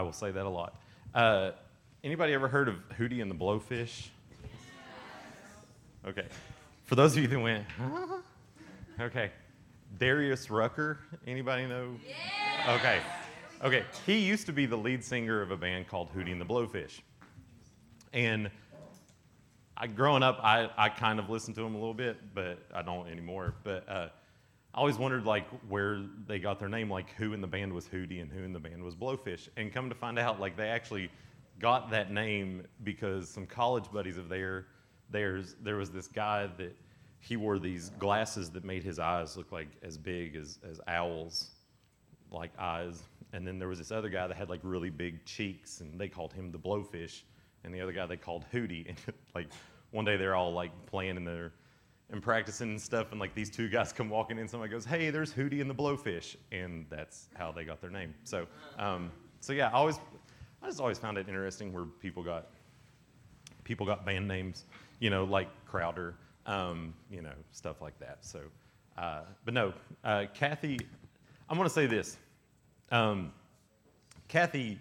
[0.00, 0.80] I will say that a lot.
[1.14, 1.50] Uh,
[2.02, 4.08] anybody ever heard of Hootie and the Blowfish?
[6.08, 6.24] Okay.
[6.86, 8.16] For those of you that went, huh?
[8.98, 9.30] Okay.
[9.98, 11.96] Darius Rucker, anybody know?
[12.66, 13.00] Okay.
[13.62, 13.84] Okay.
[14.06, 17.00] He used to be the lead singer of a band called Hootie and the Blowfish.
[18.14, 18.50] And
[19.76, 22.80] I, growing up, I, I kind of listened to him a little bit, but I
[22.80, 23.52] don't anymore.
[23.62, 24.08] But uh,
[24.72, 27.88] I always wondered like where they got their name, like who in the band was
[27.88, 29.48] Hootie and who in the band was Blowfish.
[29.56, 31.10] And come to find out, like they actually
[31.58, 34.66] got that name because some college buddies of theirs,
[35.10, 36.76] there was this guy that
[37.18, 41.50] he wore these glasses that made his eyes look like as big as, as owls,
[42.30, 43.02] like eyes.
[43.32, 46.08] And then there was this other guy that had like really big cheeks, and they
[46.08, 47.22] called him the Blowfish.
[47.64, 48.86] And the other guy they called Hootie.
[48.88, 48.96] And
[49.34, 49.48] like
[49.90, 51.52] one day they're all like playing in their
[52.12, 54.48] and practicing and stuff, and like these two guys come walking in.
[54.48, 58.14] Somebody goes, "Hey, there's Hootie and the Blowfish," and that's how they got their name.
[58.24, 58.46] So,
[58.78, 59.10] um,
[59.40, 59.98] so yeah, I always,
[60.62, 62.48] I just always found it interesting where people got,
[63.64, 64.64] people got band names,
[64.98, 66.14] you know, like Crowder,
[66.46, 68.18] um, you know, stuff like that.
[68.20, 68.40] So,
[68.98, 69.72] uh, but no,
[70.04, 70.78] uh, Kathy,
[71.48, 72.16] I'm to say this.
[72.90, 73.32] Um,
[74.28, 74.78] Kathy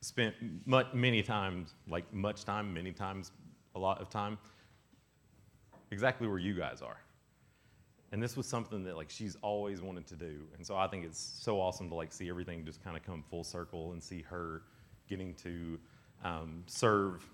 [0.00, 0.34] spent
[0.66, 3.32] much, many times, like much time, many times,
[3.74, 4.38] a lot of time,
[5.90, 6.98] exactly where you guys are.
[8.12, 10.40] And this was something that like she's always wanted to do.
[10.56, 13.22] And so I think it's so awesome to like see everything just kind of come
[13.30, 14.62] full circle and see her
[15.08, 15.78] getting to
[16.24, 17.24] um, serve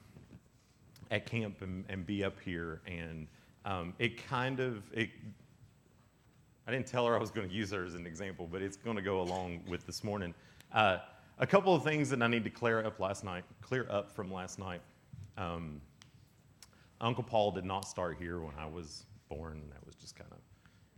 [1.11, 2.83] at camp and, and, be up here.
[2.87, 3.27] And
[3.65, 5.11] um, it kind of it.
[6.67, 8.77] I didn't tell her I was going to use her as an example, but it's
[8.77, 10.35] going to go along with this morning.
[10.73, 10.99] Uh,
[11.39, 14.33] a couple of things that I need to clear up last night, clear up from
[14.33, 14.81] last night.
[15.39, 15.81] Um,
[17.01, 19.63] Uncle Paul did not start here when I was born.
[19.73, 20.39] That was just kind of,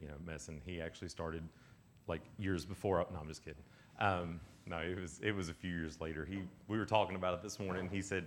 [0.01, 0.61] you know, messing.
[0.65, 1.43] He actually started
[2.07, 3.05] like years before.
[3.13, 3.63] No, I'm just kidding.
[4.01, 6.25] Um, no, it was it was a few years later.
[6.25, 7.89] He we were talking about it this morning.
[7.91, 8.27] He said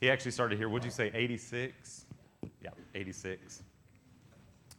[0.00, 0.68] he actually started here.
[0.68, 2.06] Would you say 86?
[2.62, 3.62] Yeah, 86.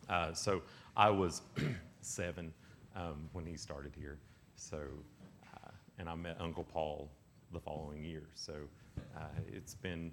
[0.10, 0.64] Uh, so
[0.98, 1.44] I was
[2.02, 2.52] seven
[2.96, 4.18] um, when he started here.
[4.56, 4.80] So,
[5.54, 5.70] uh,
[6.00, 7.08] and I met Uncle Paul
[7.54, 8.24] the following year.
[8.34, 8.54] So
[9.16, 10.12] uh, it's been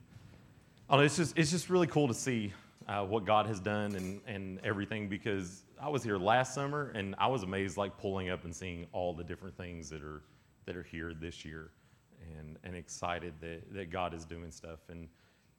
[0.90, 2.50] Oh, it's just it's just really cool to see
[2.88, 7.14] uh, what God has done and and everything because I was here last summer and
[7.18, 10.22] I was amazed like pulling up and seeing all the different things that are
[10.64, 11.72] that are here this year
[12.38, 15.08] and and excited that, that God is doing stuff and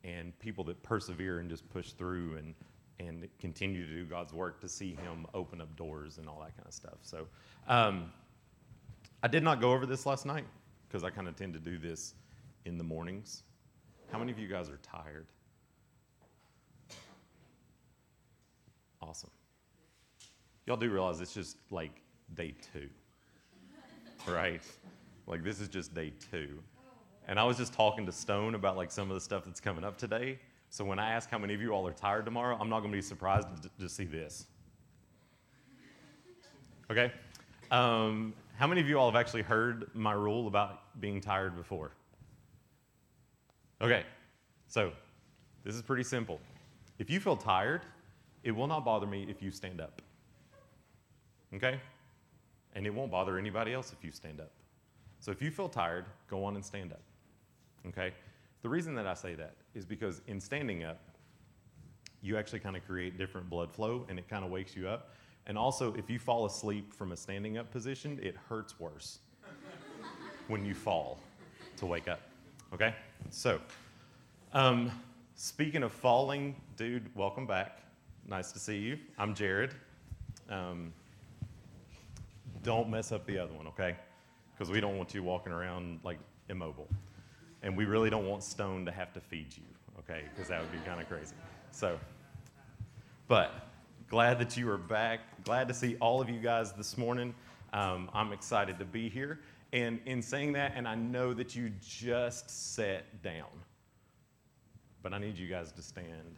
[0.04, 2.56] and people that persevere and just push through and
[3.00, 6.58] and continue to do God's work to see Him open up doors and all that
[6.58, 6.98] kind of stuff.
[7.04, 7.28] So
[7.68, 8.12] um,
[9.22, 10.46] I did not go over this last night
[10.88, 12.16] because I kind of tend to do this
[12.66, 13.44] in the mornings
[14.12, 15.28] how many of you guys are tired?
[19.02, 19.30] Awesome.
[20.66, 22.02] Y'all do realize it's just like
[22.36, 22.90] day two,
[24.28, 24.62] right?
[25.26, 26.60] Like this is just day two.
[27.28, 29.84] And I was just talking to Stone about like some of the stuff that's coming
[29.84, 30.40] up today.
[30.72, 32.92] So when I ask how many of you all are tired tomorrow, I'm not going
[32.92, 34.46] to be surprised to, to see this.
[36.92, 37.12] Okay?
[37.72, 41.92] Um, how many of you all have actually heard my rule about being tired before?
[43.82, 44.04] Okay,
[44.68, 44.92] so
[45.64, 46.40] this is pretty simple.
[46.98, 47.82] If you feel tired,
[48.44, 50.02] it will not bother me if you stand up.
[51.54, 51.80] Okay?
[52.76, 54.52] And it won't bother anybody else if you stand up.
[55.22, 57.02] So if you feel tired, go on and stand up.
[57.88, 58.14] Okay?
[58.64, 61.00] The reason that I say that is because in standing up,
[62.22, 65.14] you actually kind of create different blood flow and it kind of wakes you up.
[65.48, 69.20] And also, if you fall asleep from a standing up position, it hurts worse
[70.48, 71.20] when you fall
[71.78, 72.20] to wake up.
[72.74, 72.94] Okay?
[73.30, 73.60] So,
[74.54, 74.92] um,
[75.36, 77.80] speaking of falling, dude, welcome back.
[78.28, 78.98] Nice to see you.
[79.18, 79.72] I'm Jared.
[80.50, 80.94] Um,
[82.64, 83.96] don't mess up the other one, okay?
[84.52, 86.18] Because we don't want you walking around like
[86.50, 86.88] immobile.
[87.62, 89.64] And we really don't want Stone to have to feed you,
[90.00, 90.24] okay?
[90.34, 91.36] Because that would be kind of crazy.
[91.72, 92.00] So,
[93.28, 93.68] but
[94.10, 95.44] glad that you are back.
[95.44, 97.36] Glad to see all of you guys this morning.
[97.74, 99.40] Um, I'm excited to be here.
[99.72, 103.46] And in saying that, and I know that you just sat down,
[105.04, 106.38] but I need you guys to stand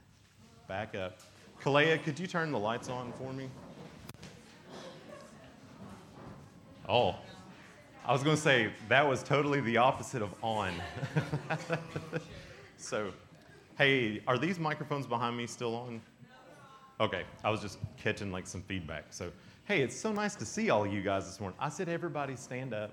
[0.68, 1.20] back up.
[1.62, 3.50] Kalea, could you turn the lights on for me?
[6.90, 7.16] Oh,
[8.04, 10.74] I was going to say that was totally the opposite of on.
[12.78, 13.14] so,
[13.78, 16.02] hey, are these microphones behind me still on?
[17.00, 19.06] Okay, I was just catching like some feedback.
[19.12, 19.32] So,
[19.66, 21.58] hey, it's so nice to see all of you guys this morning.
[21.62, 22.92] I said, everybody stand up.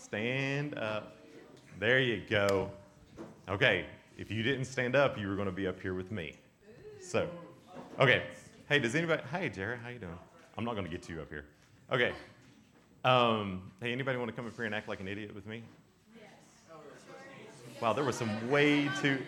[0.00, 1.16] Stand up.
[1.78, 2.70] There you go.
[3.48, 3.84] Okay,
[4.16, 6.36] if you didn't stand up, you were going to be up here with me.
[7.00, 7.28] So,
[7.98, 8.22] okay.
[8.68, 9.22] Hey, does anybody?
[9.30, 10.18] Hey, Jared, how you doing?
[10.56, 11.44] I'm not going to get you up here.
[11.92, 12.12] Okay.
[13.04, 15.62] Um, hey, anybody want to come up here and act like an idiot with me?
[17.80, 19.18] Wow, there was some way too.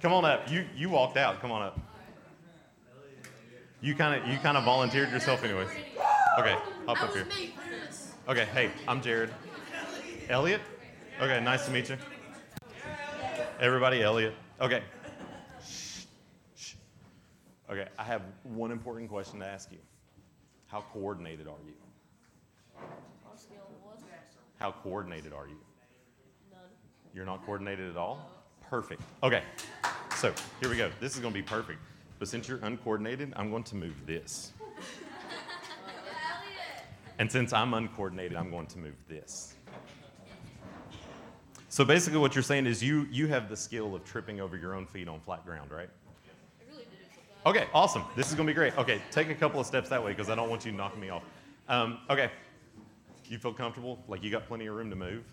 [0.00, 0.50] Come on up.
[0.50, 1.40] You you walked out.
[1.40, 1.78] Come on up.
[3.80, 5.68] You kind of you kind of volunteered yourself anyways.
[6.38, 6.56] Okay,
[6.86, 7.26] hop up here.
[8.28, 9.30] Okay, hey, I'm Jared.
[10.28, 10.60] Elliot?
[11.22, 11.96] Okay, nice to meet you.
[13.60, 14.34] Everybody, Elliot.
[14.60, 14.82] Okay.
[15.64, 16.04] Shh,
[16.54, 16.74] shh.
[17.70, 19.78] Okay, I have one important question to ask you.
[20.66, 21.72] How coordinated are you?
[24.58, 25.56] How coordinated are you?
[26.50, 26.60] None.
[27.14, 28.30] You're not coordinated at all?
[28.68, 29.02] Perfect.
[29.22, 29.42] Okay,
[30.16, 30.90] so here we go.
[31.00, 31.78] This is going to be perfect.
[32.18, 34.52] But since you're uncoordinated, I'm going to move this.
[37.20, 39.54] And since I'm uncoordinated, I'm going to move this.
[41.70, 44.74] So basically, what you're saying is you, you have the skill of tripping over your
[44.74, 45.88] own feet on flat ground, right?
[46.66, 47.10] Really did it
[47.44, 47.56] sometimes.
[47.56, 48.04] Okay, awesome.
[48.16, 48.76] This is going to be great.
[48.78, 51.10] Okay, take a couple of steps that way because I don't want you knocking me
[51.10, 51.22] off.
[51.68, 52.30] Um, okay,
[53.26, 53.98] you feel comfortable?
[54.08, 55.24] Like you got plenty of room to move?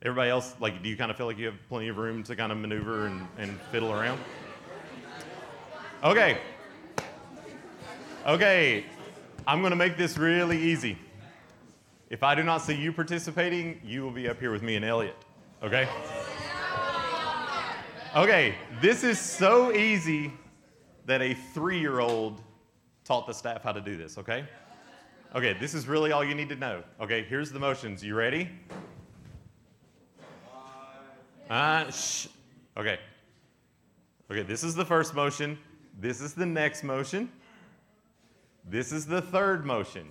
[0.00, 2.36] Everybody else, like, do you kind of feel like you have plenty of room to
[2.36, 4.20] kind of maneuver and, and fiddle around?
[6.04, 6.38] Okay.
[8.26, 8.84] Okay,
[9.46, 10.98] I'm going to make this really easy.
[12.10, 14.84] If I do not see you participating, you will be up here with me and
[14.84, 15.16] Elliot.
[15.62, 15.86] Okay?
[18.16, 20.32] Okay, this is so easy
[21.04, 22.40] that a three year old
[23.04, 24.46] taught the staff how to do this, okay?
[25.34, 26.82] Okay, this is really all you need to know.
[26.98, 28.02] Okay, here's the motions.
[28.02, 28.48] You ready?
[31.50, 32.28] Uh, shh.
[32.76, 32.98] Okay.
[34.30, 35.58] Okay, this is the first motion.
[36.00, 37.30] This is the next motion.
[38.64, 40.08] This is the third motion.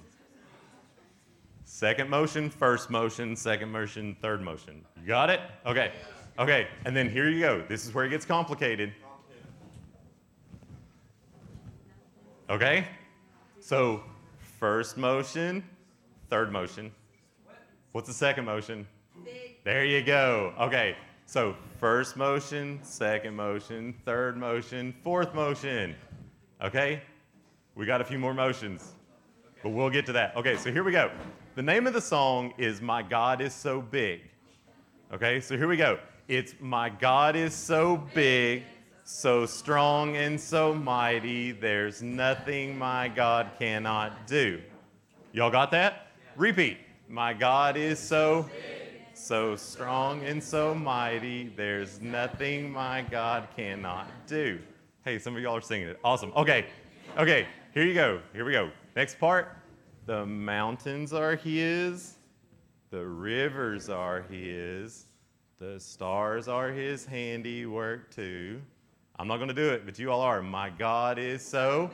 [1.78, 4.84] Second motion, first motion, second motion, third motion.
[5.00, 5.42] You got it?
[5.64, 5.92] Okay.
[6.40, 7.62] Okay, and then here you go.
[7.70, 8.94] This is where it gets complicated.
[12.50, 12.88] Okay?
[13.60, 14.02] So,
[14.60, 15.64] first motion,
[16.32, 16.92] third motion.
[17.92, 18.88] What's the second motion?
[19.64, 20.56] There you go.
[20.60, 20.96] Okay,
[21.28, 25.94] so first motion, second motion, third motion, fourth motion.
[26.60, 27.04] Okay?
[27.76, 28.94] We got a few more motions,
[29.62, 30.36] but we'll get to that.
[30.36, 31.12] Okay, so here we go.
[31.58, 34.22] The name of the song is My God is So Big.
[35.12, 35.98] Okay, so here we go.
[36.28, 38.62] It's My God is so big,
[39.06, 44.62] so strong and so mighty, there's nothing my God cannot do.
[45.32, 46.12] Y'all got that?
[46.36, 46.78] Repeat.
[47.10, 48.48] My God is so
[49.16, 54.60] so strong and so mighty, there's nothing my God cannot do.
[55.04, 56.00] Hey, some of y'all are singing it.
[56.04, 56.32] Awesome.
[56.36, 56.68] Okay,
[57.18, 58.22] okay, here you go.
[58.32, 58.70] Here we go.
[58.96, 59.58] Next part.
[60.08, 62.14] The mountains are His,
[62.92, 65.08] the rivers are His,
[65.60, 68.62] the stars are His handiwork too.
[69.20, 70.42] I'm not going to do it, but you all are.
[70.42, 71.92] My God is so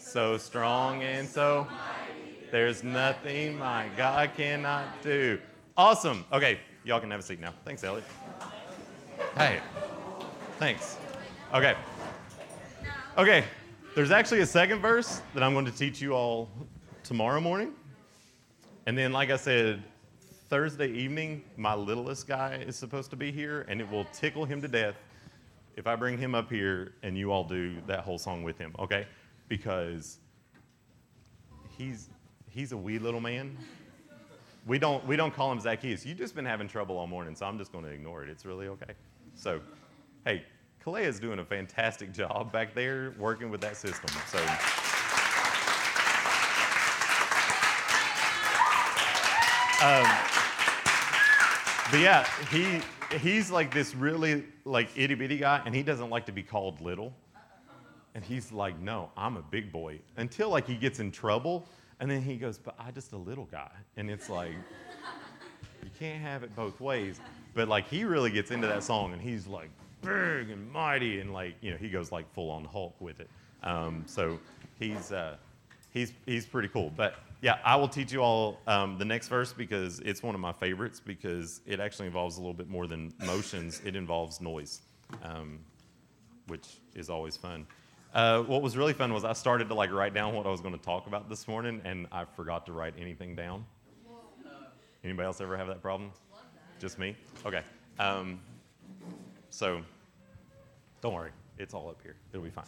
[0.00, 2.50] so strong and so mighty.
[2.50, 5.38] there's nothing my God cannot do.
[5.76, 6.24] Awesome.
[6.32, 7.54] Okay, y'all can have a seat now.
[7.64, 8.04] Thanks, Elliot.
[9.36, 9.60] Hey,
[10.58, 10.96] thanks.
[11.54, 11.76] Okay.
[13.16, 13.44] Okay,
[13.94, 16.50] there's actually a second verse that I'm going to teach you all
[17.08, 17.72] tomorrow morning.
[18.84, 19.82] And then, like I said,
[20.50, 24.60] Thursday evening, my littlest guy is supposed to be here, and it will tickle him
[24.60, 24.94] to death
[25.74, 28.74] if I bring him up here and you all do that whole song with him,
[28.78, 29.06] okay?
[29.48, 30.18] Because
[31.78, 32.10] he's
[32.50, 33.56] he's a wee little man.
[34.66, 36.04] We don't we don't call him Zacchaeus.
[36.04, 38.28] You've just been having trouble all morning, so I'm just going to ignore it.
[38.28, 38.92] It's really okay.
[39.34, 39.60] So,
[40.26, 40.44] hey,
[40.84, 44.10] Kalea is doing a fantastic job back there working with that system.
[44.26, 44.44] So.
[49.80, 50.06] Um,
[51.90, 52.80] but yeah, he
[53.18, 56.80] he's like this really like itty bitty guy, and he doesn't like to be called
[56.80, 57.14] little.
[58.14, 60.00] And he's like, no, I'm a big boy.
[60.16, 61.64] Until like he gets in trouble,
[62.00, 63.70] and then he goes, but I just a little guy.
[63.96, 64.50] And it's like,
[65.84, 67.20] you can't have it both ways.
[67.54, 69.70] But like he really gets into that song, and he's like
[70.02, 73.30] big and mighty, and like you know he goes like full on Hulk with it.
[73.62, 74.40] Um, so
[74.80, 75.36] he's uh,
[75.92, 76.92] he's he's pretty cool.
[76.96, 80.40] But yeah, I will teach you all um, the next verse because it's one of
[80.40, 83.80] my favorites because it actually involves a little bit more than motions.
[83.84, 84.82] It involves noise,
[85.22, 85.60] um,
[86.48, 87.66] which is always fun.
[88.12, 90.60] Uh, what was really fun was I started to like write down what I was
[90.60, 93.64] going to talk about this morning, and I forgot to write anything down.
[95.04, 96.10] Anybody else ever have that problem?
[96.80, 97.16] Just me?
[97.46, 97.62] Okay.
[98.00, 98.40] Um,
[99.50, 99.80] so
[101.00, 102.16] don't worry, it's all up here.
[102.32, 102.64] It'll be fine.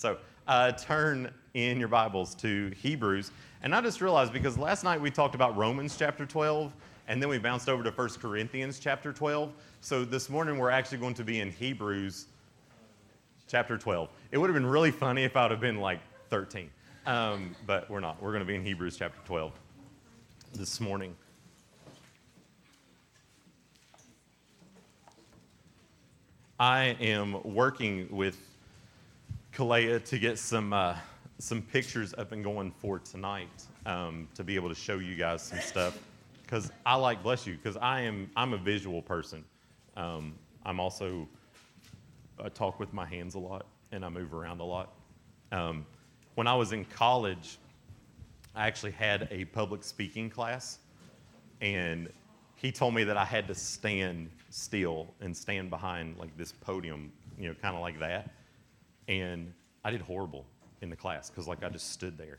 [0.00, 0.16] So
[0.48, 3.32] uh, turn in your Bibles to Hebrews.
[3.62, 6.74] And I just realized because last night we talked about Romans chapter 12,
[7.06, 9.52] and then we bounced over to 1 Corinthians chapter 12.
[9.82, 12.28] So this morning we're actually going to be in Hebrews
[13.46, 14.08] chapter 12.
[14.32, 16.70] It would have been really funny if I would have been like 13,
[17.04, 18.22] um, but we're not.
[18.22, 19.52] We're going to be in Hebrews chapter 12
[20.54, 21.14] this morning.
[26.58, 28.49] I am working with
[29.52, 30.96] Kalea to get some uh,
[31.38, 35.42] some pictures up and going for tonight um, to be able to show you guys
[35.42, 35.98] some stuff
[36.42, 39.44] because I like bless you because I am I'm a visual person.
[39.96, 41.28] Um, I'm also
[42.42, 44.92] I talk with my hands a lot and I move around a lot.
[45.52, 45.84] Um,
[46.36, 47.58] when I was in college,
[48.54, 50.78] I actually had a public speaking class,
[51.60, 52.08] and
[52.54, 57.12] he told me that I had to stand still and stand behind like this podium,
[57.38, 58.30] you know, kind of like that.
[59.10, 59.52] And
[59.84, 60.46] I did horrible
[60.82, 62.38] in the class because like I just stood there,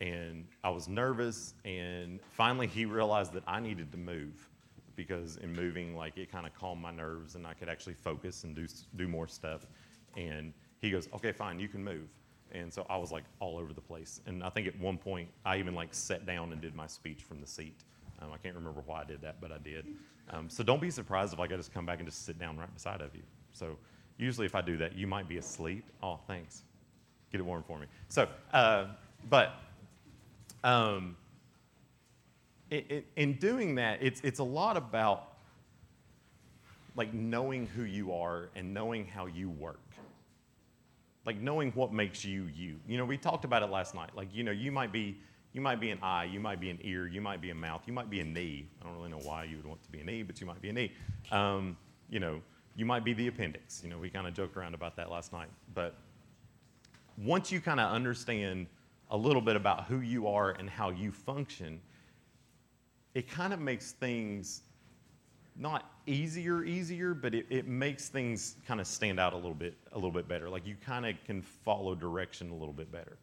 [0.00, 1.54] and I was nervous.
[1.64, 4.48] And finally, he realized that I needed to move
[4.94, 8.44] because in moving, like it kind of calmed my nerves, and I could actually focus
[8.44, 8.66] and do
[8.96, 9.66] do more stuff.
[10.16, 12.08] And he goes, "Okay, fine, you can move."
[12.52, 14.20] And so I was like all over the place.
[14.26, 17.22] And I think at one point I even like sat down and did my speech
[17.22, 17.84] from the seat.
[18.20, 19.86] Um, I can't remember why I did that, but I did.
[20.30, 22.58] Um, so don't be surprised if like I just come back and just sit down
[22.58, 23.22] right beside of you.
[23.52, 23.76] So
[24.20, 25.84] usually if I do that, you might be asleep.
[26.02, 26.62] Oh, thanks.
[27.32, 27.86] Get it warm for me.
[28.08, 28.86] So, uh,
[29.28, 29.54] but
[30.64, 31.16] um,
[32.70, 35.34] it, it, in doing that, it's, it's a lot about
[36.96, 39.80] like knowing who you are and knowing how you work
[41.26, 42.76] like knowing what makes you you.
[42.88, 44.10] You know, we talked about it last night.
[44.14, 45.18] Like, you know, you might be
[45.52, 47.82] you might be an eye, you might be an ear, you might be a mouth,
[47.86, 48.68] you might be a knee.
[48.80, 50.62] I don't really know why you would want to be a knee, but you might
[50.62, 50.92] be a knee.
[51.32, 51.76] Um,
[52.08, 52.40] you know,
[52.80, 53.82] you might be the appendix.
[53.84, 55.50] You know, we kind of joked around about that last night.
[55.74, 55.94] But
[57.18, 58.68] once you kind of understand
[59.10, 61.78] a little bit about who you are and how you function,
[63.12, 64.62] it kind of makes things
[65.56, 69.76] not easier, easier, but it, it makes things kind of stand out a little bit,
[69.92, 70.48] a little bit better.
[70.48, 73.18] Like you kind of can follow direction a little bit better.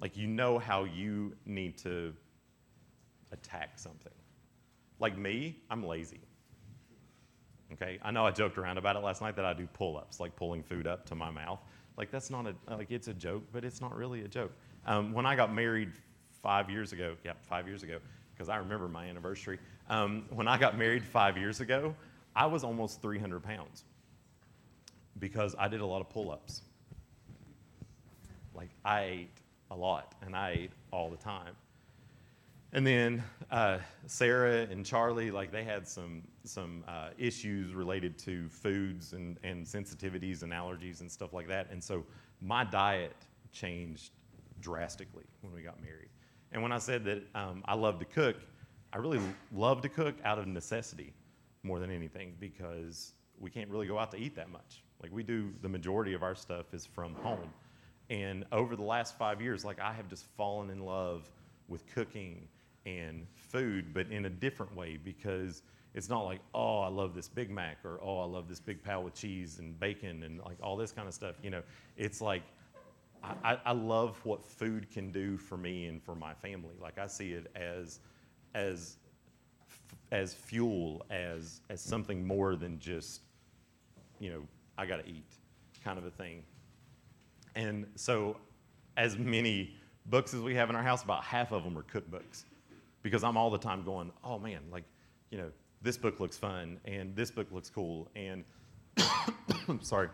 [0.00, 2.12] Like you know how you need to
[3.30, 4.12] attack something.
[4.98, 6.22] Like me, I'm lazy.
[7.74, 10.36] Okay, I know I joked around about it last night that I do pull-ups, like
[10.36, 11.60] pulling food up to my mouth.
[11.96, 14.52] Like that's not a like it's a joke, but it's not really a joke.
[14.86, 15.92] Um, when I got married
[16.42, 17.98] five years ago, yeah, five years ago,
[18.34, 19.58] because I remember my anniversary.
[19.88, 21.94] Um, when I got married five years ago,
[22.34, 23.84] I was almost 300 pounds
[25.18, 26.62] because I did a lot of pull ups.
[28.54, 29.30] Like, I ate
[29.70, 31.54] a lot, and I ate all the time.
[32.74, 38.48] And then uh, Sarah and Charlie, like they had some some uh, issues related to
[38.48, 41.68] foods and, and sensitivities and allergies and stuff like that.
[41.70, 42.04] And so
[42.42, 43.14] my diet
[43.52, 44.10] changed
[44.60, 46.08] drastically when we got married.
[46.50, 48.36] And when I said that um, I love to cook,
[48.92, 49.20] I really
[49.52, 51.14] love to cook out of necessity
[51.62, 54.82] more than anything because we can't really go out to eat that much.
[55.00, 57.50] Like we do, the majority of our stuff is from home.
[58.10, 61.30] And over the last five years, like I have just fallen in love
[61.68, 62.48] with cooking
[62.86, 65.62] and food, but in a different way because
[65.94, 68.82] it's not like, oh, I love this Big Mac or oh, I love this big
[68.82, 71.36] pal with cheese and bacon and like all this kind of stuff.
[71.42, 71.62] You know,
[71.96, 72.42] it's like
[73.22, 76.74] I, I love what food can do for me and for my family.
[76.80, 78.00] Like I see it as
[78.54, 78.96] as
[80.12, 83.22] as fuel, as as something more than just,
[84.18, 84.42] you know,
[84.76, 85.26] I got to eat,
[85.82, 86.42] kind of a thing.
[87.54, 88.36] And so,
[88.96, 89.76] as many
[90.06, 92.44] books as we have in our house, about half of them are cookbooks,
[93.04, 94.82] because I'm all the time going, oh man, like,
[95.30, 98.42] you know, this book looks fun, and this book looks cool, and
[99.68, 100.08] I'm sorry,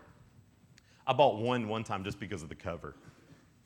[1.07, 2.95] I bought one one time just because of the cover.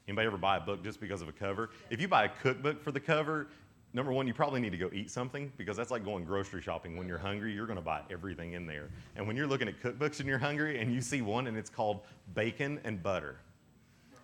[0.08, 1.72] Anybody ever buy a book just because of a cover?
[1.90, 3.48] If you buy a cookbook for the cover,
[3.94, 6.96] number one, you probably need to go eat something because that's like going grocery shopping.
[6.96, 8.90] When you're hungry, you're going to buy everything in there.
[9.16, 11.72] And when you're looking at cookbooks and you're hungry and you see one and it's
[11.72, 12.02] called
[12.36, 13.40] Bacon and Butter,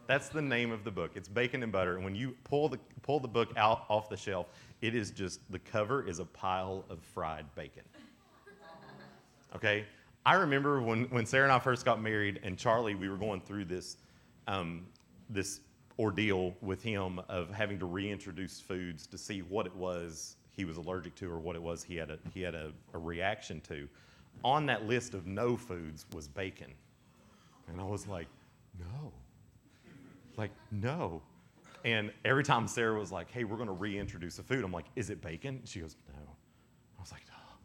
[0.05, 1.11] that's the name of the book.
[1.15, 1.95] It's Bacon and Butter.
[1.95, 4.47] And when you pull the, pull the book out off the shelf,
[4.81, 7.83] it is just the cover is a pile of fried bacon.
[9.55, 9.85] Okay?
[10.25, 13.41] I remember when, when Sarah and I first got married and Charlie, we were going
[13.41, 13.97] through this,
[14.47, 14.85] um,
[15.29, 15.61] this
[15.99, 20.77] ordeal with him of having to reintroduce foods to see what it was he was
[20.77, 23.87] allergic to or what it was he had a, he had a, a reaction to.
[24.43, 26.71] On that list of no foods was bacon.
[27.67, 28.27] And I was like,
[28.79, 29.11] no.
[30.37, 31.21] Like, no.
[31.83, 34.85] And every time Sarah was like, hey, we're going to reintroduce the food, I'm like,
[34.95, 35.61] is it bacon?
[35.65, 36.19] She goes, no.
[36.97, 37.55] I was like, oh.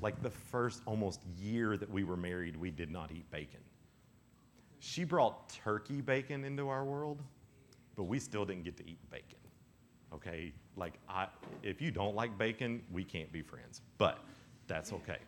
[0.00, 3.60] Like the first almost year that we were married, we did not eat bacon.
[4.80, 7.22] She brought turkey bacon into our world
[7.98, 9.40] but we still didn't get to eat bacon.
[10.14, 10.52] Okay?
[10.76, 11.26] Like, I,
[11.64, 13.82] if you don't like bacon, we can't be friends.
[13.98, 14.18] But
[14.68, 15.18] that's okay.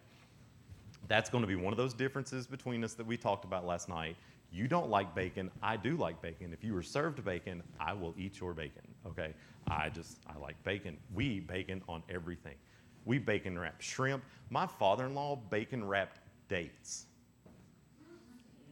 [1.09, 3.89] That's going to be one of those differences between us that we talked about last
[3.89, 4.17] night.
[4.53, 5.51] You don't like bacon.
[5.63, 6.53] I do like bacon.
[6.53, 8.83] If you were served bacon, I will eat your bacon.
[9.07, 9.35] Okay?
[9.69, 10.97] I just, I like bacon.
[11.15, 12.57] We eat bacon on everything.
[13.05, 14.25] We bacon wrap shrimp.
[14.51, 17.07] My father in law bacon wrapped dates.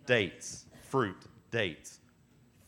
[0.06, 1.16] dates, fruit,
[1.50, 2.00] dates,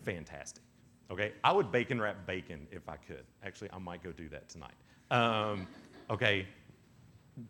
[0.05, 0.63] fantastic.
[1.11, 3.25] Okay, I would bacon wrap bacon if I could.
[3.43, 4.75] Actually, I might go do that tonight.
[5.11, 5.67] Um,
[6.09, 6.47] okay,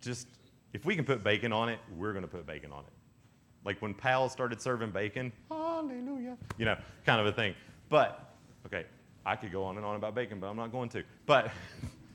[0.00, 0.28] just
[0.72, 2.92] if we can put bacon on it, we're going to put bacon on it.
[3.64, 7.54] Like when Pal started serving bacon, hallelujah, you know, kind of a thing.
[7.88, 8.34] But,
[8.66, 8.86] okay,
[9.26, 11.02] I could go on and on about bacon, but I'm not going to.
[11.26, 11.50] But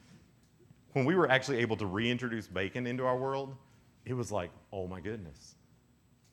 [0.94, 3.56] when we were actually able to reintroduce bacon into our world,
[4.06, 5.56] it was like, oh my goodness.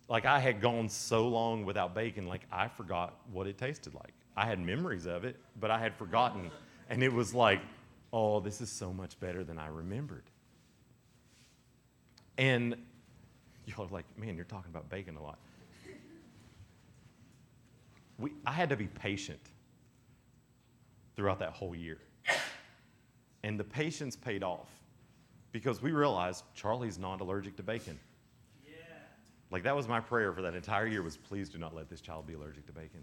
[0.09, 4.12] Like I had gone so long without bacon, like I forgot what it tasted like.
[4.37, 6.50] I had memories of it, but I had forgotten.
[6.88, 7.61] And it was like,
[8.12, 10.25] oh, this is so much better than I remembered.
[12.38, 12.76] And
[13.66, 15.38] y'all are like, man, you're talking about bacon a lot.
[18.19, 19.40] We, I had to be patient
[21.16, 21.99] throughout that whole year.
[23.42, 24.69] And the patience paid off
[25.50, 27.99] because we realized Charlie's not allergic to bacon.
[28.64, 28.75] Yeah.
[29.50, 32.00] Like that was my prayer for that entire year was please do not let this
[32.00, 33.02] child be allergic to bacon.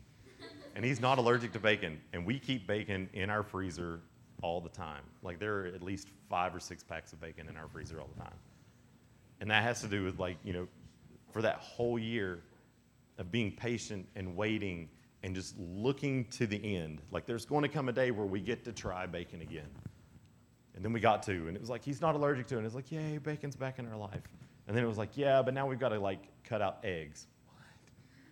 [0.75, 1.99] and he's not allergic to bacon.
[2.13, 3.99] And we keep bacon in our freezer
[4.41, 5.03] all the time.
[5.21, 8.09] Like there are at least five or six packs of bacon in our freezer all
[8.15, 8.33] the time.
[9.41, 10.67] And that has to do with like, you know,
[11.31, 12.41] for that whole year
[13.17, 14.89] of being patient and waiting
[15.23, 17.01] and just looking to the end.
[17.11, 19.67] Like there's going to come a day where we get to try bacon again.
[20.75, 22.59] And then we got to, and it was like, he's not allergic to it.
[22.59, 24.23] And it's like, yay, bacon's back in our life.
[24.67, 27.27] And then it was like, yeah, but now we've got to like cut out eggs.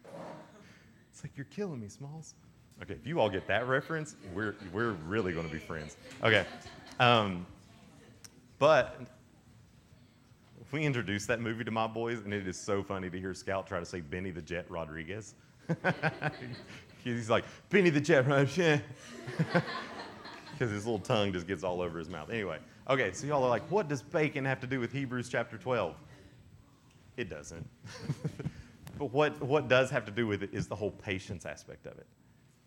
[0.04, 0.14] What?
[1.12, 2.36] It's like, you're killing me, Smalls.
[2.82, 5.98] Okay, if you all get that reference, we're, we're really going to be friends.
[6.24, 6.46] Okay.
[7.00, 7.46] Um,
[8.60, 8.96] but
[10.72, 13.68] we introduced that movie to my boys, and it is so funny to hear Scout
[13.68, 15.36] try to say Benny the Jet Rodriguez.
[17.04, 18.82] He's like, Benny the Jet Rodriguez.
[20.58, 22.32] because his little tongue just gets all over his mouth.
[22.32, 22.58] Anyway,
[22.90, 25.96] okay, so y'all are like, what does bacon have to do with Hebrews chapter 12?
[27.16, 27.68] It doesn't.
[28.98, 31.94] but what, what does have to do with it is the whole patience aspect of
[32.00, 32.08] it.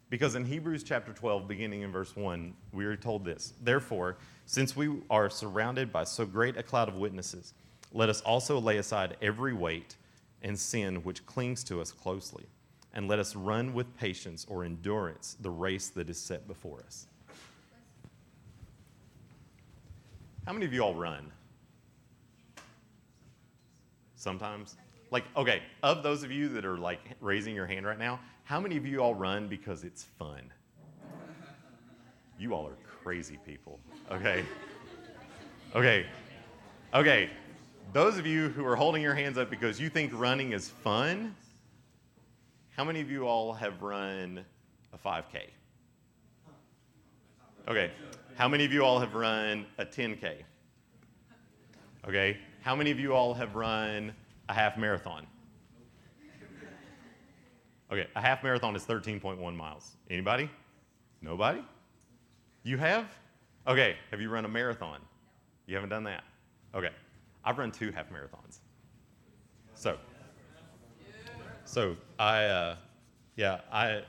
[0.08, 4.76] Because in Hebrews chapter 12, beginning in verse 1, we are told this Therefore, since
[4.76, 7.54] we are surrounded by so great a cloud of witnesses,
[7.92, 9.96] let us also lay aside every weight
[10.42, 12.44] and sin which clings to us closely,
[12.94, 17.07] and let us run with patience or endurance the race that is set before us.
[20.46, 21.31] How many of you all run?
[24.16, 24.76] Sometimes?
[25.11, 28.61] Like, okay, of those of you that are like raising your hand right now, how
[28.61, 30.53] many of you all run because it's fun?
[32.38, 33.79] You all are crazy people,
[34.11, 34.44] okay?
[35.74, 36.07] Okay,
[36.94, 37.31] okay.
[37.92, 41.35] Those of you who are holding your hands up because you think running is fun,
[42.76, 44.44] how many of you all have run
[44.92, 45.48] a 5K?
[47.66, 47.90] Okay,
[48.37, 50.37] how many of you all have run a 10K?
[52.07, 52.38] Okay.
[52.62, 54.14] How many of you all have run
[54.48, 55.26] a half marathon?
[57.90, 59.96] Okay, a half marathon is 13.1 miles.
[60.09, 60.48] Anybody?
[61.22, 61.64] Nobody?
[62.62, 63.07] You have?
[63.66, 65.00] Okay, have you run a marathon?
[65.66, 66.22] You haven't done that?
[66.74, 66.90] Okay.
[67.44, 68.59] I've run two half marathons.
[69.74, 69.96] So,
[71.64, 72.76] so I, uh,
[73.37, 74.03] yeah, I,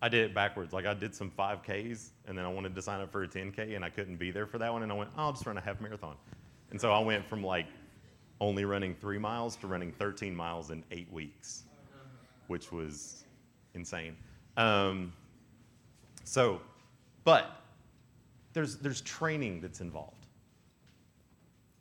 [0.00, 0.72] I did it backwards.
[0.72, 3.74] Like I did some 5Ks and then I wanted to sign up for a 10K
[3.74, 4.82] and I couldn't be there for that one.
[4.82, 6.16] And I went, oh, I'll just run a half marathon.
[6.70, 7.66] And so I went from like
[8.40, 11.64] only running three miles to running 13 miles in eight weeks,
[12.48, 13.24] which was
[13.74, 14.16] insane.
[14.56, 15.12] Um,
[16.24, 16.60] so,
[17.24, 17.62] but
[18.52, 20.23] there's, there's training that's involved.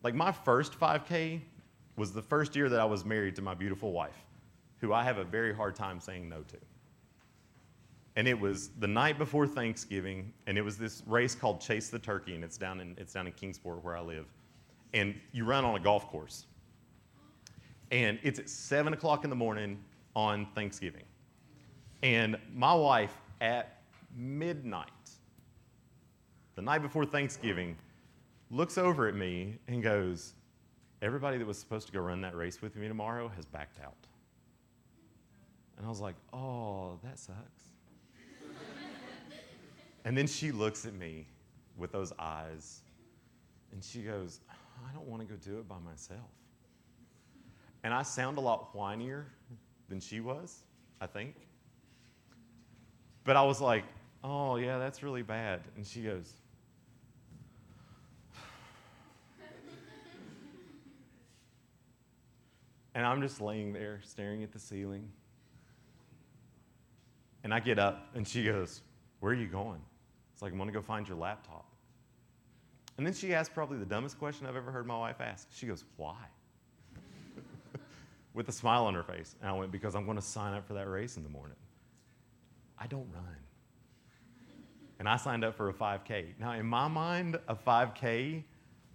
[0.04, 1.40] Like my first 5K
[1.96, 4.26] was the first year that I was married to my beautiful wife,
[4.80, 6.58] who I have a very hard time saying no to.
[8.16, 11.98] And it was the night before Thanksgiving, and it was this race called Chase the
[11.98, 14.26] Turkey, and it's down in it's down in Kingsport where I live,
[14.94, 16.46] and you run on a golf course,
[17.90, 19.80] and it's at seven o'clock in the morning
[20.16, 21.06] on Thanksgiving,
[22.04, 23.82] and my wife at
[24.16, 24.90] midnight,
[26.54, 27.76] the night before Thanksgiving,
[28.54, 30.34] looks over at me and goes,
[31.02, 34.08] "Everybody that was supposed to go run that race with me tomorrow has backed out."
[35.78, 37.38] And I was like, "Oh, that sucks."
[40.06, 41.28] And then she looks at me
[41.78, 42.82] with those eyes
[43.74, 46.30] and she goes, I don't want to go do it by myself.
[47.84, 49.26] And I sound a lot whinier
[49.90, 50.60] than she was,
[51.02, 51.36] I think.
[53.24, 53.84] But I was like,
[54.24, 55.62] oh, yeah, that's really bad.
[55.76, 56.34] And she goes,
[62.96, 65.10] and I'm just laying there staring at the ceiling.
[67.44, 68.82] And I get up and she goes,
[69.20, 69.82] Where are you going?
[70.34, 71.66] It's like, I'm going to go find your laptop.
[72.98, 75.48] And then she asked probably the dumbest question I've ever heard my wife ask.
[75.52, 76.18] She goes, Why?
[78.34, 79.36] with a smile on her face.
[79.42, 81.58] And I went, Because I'm going to sign up for that race in the morning.
[82.80, 83.38] I don't run.
[85.00, 86.40] And I signed up for a 5K.
[86.40, 88.44] Now, in my mind, a 5K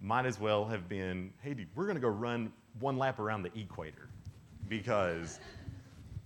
[0.01, 3.43] might as well have been hey, dude, we're going to go run one lap around
[3.43, 4.09] the equator.
[4.67, 5.39] Because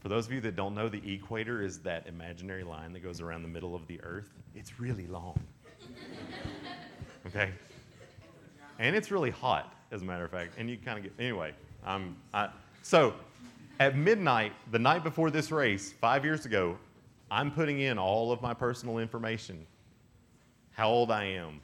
[0.02, 3.22] for those of you that don't know, the equator is that imaginary line that goes
[3.22, 4.30] around the middle of the earth.
[4.56, 5.40] It's really long.
[7.28, 7.52] okay?
[8.80, 10.56] And it's really hot, as a matter of fact.
[10.58, 11.54] And you kind of get, anyway,
[11.86, 12.50] I'm, I,
[12.82, 13.14] so
[13.80, 16.78] at midnight, the night before this race, five years ago,
[17.32, 19.66] I'm putting in all of my personal information
[20.72, 21.62] how old I am,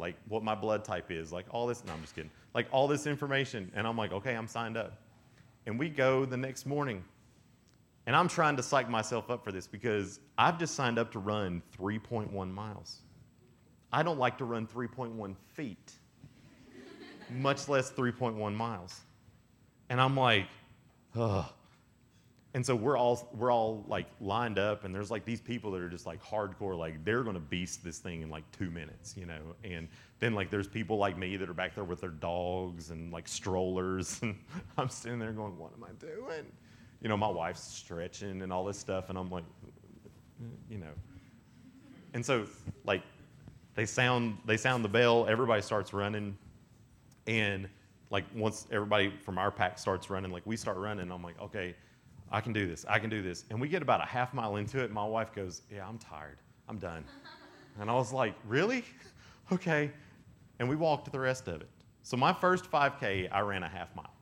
[0.00, 1.84] like what my blood type is, like all this.
[1.84, 2.30] No, I'm just kidding.
[2.54, 3.70] Like all this information.
[3.74, 4.98] And I'm like, okay, I'm signed up.
[5.66, 7.04] And we go the next morning.
[8.06, 11.18] And I'm trying to psych myself up for this because I've just signed up to
[11.18, 13.02] run 3.1 miles.
[13.92, 15.92] I don't like to run 3.1 feet,
[17.28, 19.00] much less 3.1 miles.
[19.90, 20.46] And I'm like,
[21.14, 21.44] ugh.
[22.52, 25.80] And so we're all we're all like lined up, and there's like these people that
[25.80, 29.24] are just like hardcore, like they're gonna beast this thing in like two minutes, you
[29.24, 29.54] know.
[29.62, 29.86] And
[30.18, 33.28] then like there's people like me that are back there with their dogs and like
[33.28, 34.36] strollers, and
[34.76, 36.50] I'm sitting there going, "What am I doing?"
[37.00, 39.44] You know, my wife's stretching and all this stuff, and I'm like,
[40.68, 40.92] you know.
[42.14, 42.46] And so
[42.84, 43.02] like
[43.76, 46.36] they sound they sound the bell, everybody starts running,
[47.28, 47.68] and
[48.10, 51.76] like once everybody from our pack starts running, like we start running, I'm like, okay
[52.30, 52.84] I can do this.
[52.88, 53.44] I can do this.
[53.50, 54.92] And we get about a half mile into it.
[54.92, 56.38] My wife goes, Yeah, I'm tired.
[56.68, 57.04] I'm done.
[57.80, 58.84] And I was like, Really?
[59.52, 59.90] okay.
[60.58, 61.68] And we walked the rest of it.
[62.02, 64.12] So my first 5K, I ran a half mile.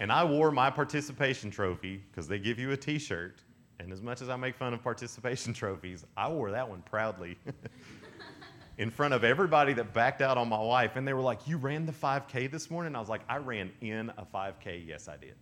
[0.00, 3.36] and I wore my participation trophy because they give you a t shirt.
[3.80, 7.38] And as much as I make fun of participation trophies, I wore that one proudly.
[8.78, 10.94] in front of everybody that backed out on my wife.
[10.94, 12.96] And they were like, You ran the 5K this morning?
[12.96, 14.86] I was like, I ran in a 5K.
[14.86, 15.34] Yes, I did.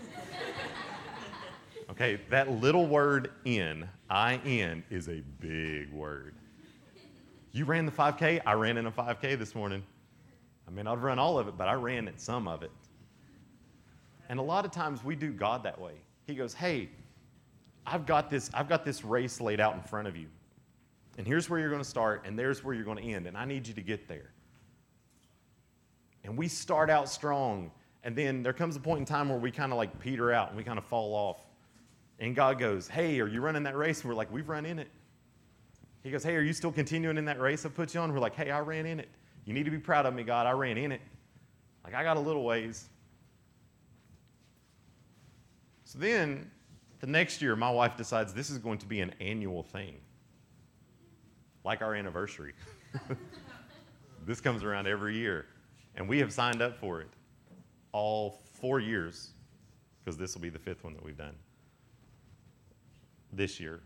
[1.90, 6.34] okay, that little word in, I in, is a big word.
[7.52, 8.40] You ran the 5K?
[8.44, 9.82] I ran in a 5K this morning.
[10.66, 12.70] I mean, I've run all of it, but I ran at some of it.
[14.28, 15.94] And a lot of times we do God that way.
[16.26, 16.88] He goes, Hey,
[17.86, 20.26] I've got this, I've got this race laid out in front of you.
[21.18, 23.26] And here's where you're going to start, and there's where you're going to end.
[23.26, 24.30] And I need you to get there.
[26.22, 27.72] And we start out strong.
[28.04, 30.48] And then there comes a point in time where we kind of like peter out
[30.48, 31.44] and we kind of fall off.
[32.20, 34.00] And God goes, Hey, are you running that race?
[34.00, 34.88] And we're like, We've run in it.
[36.04, 38.12] He goes, Hey, are you still continuing in that race I put you on?
[38.12, 39.08] We're like, Hey, I ran in it.
[39.44, 40.46] You need to be proud of me, God.
[40.46, 41.00] I ran in it.
[41.82, 42.88] Like, I got a little ways.
[45.84, 46.50] So then,
[47.00, 49.96] the next year, my wife decides this is going to be an annual thing
[51.68, 52.54] like our anniversary.
[54.26, 55.44] this comes around every year,
[55.96, 57.08] and we have signed up for it
[57.92, 59.32] all four years
[60.00, 61.34] because this will be the fifth one that we've done
[63.34, 63.82] this year.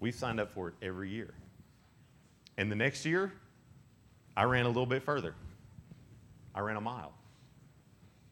[0.00, 1.34] We've signed up for it every year.
[2.56, 3.34] And the next year,
[4.34, 5.34] I ran a little bit further.
[6.54, 7.12] I ran a mile.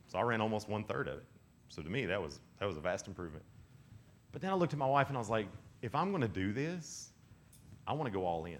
[0.06, 1.26] So I ran almost one third of it.
[1.68, 3.44] So to me, that was, that was a vast improvement.
[4.32, 5.48] But then I looked at my wife and I was like,
[5.82, 7.10] if I'm going to do this,
[7.86, 8.58] I want to go all in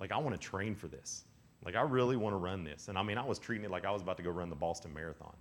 [0.00, 1.24] like I want to train for this.
[1.64, 2.88] Like I really want to run this.
[2.88, 4.56] And I mean, I was treating it like I was about to go run the
[4.56, 5.36] Boston Marathon.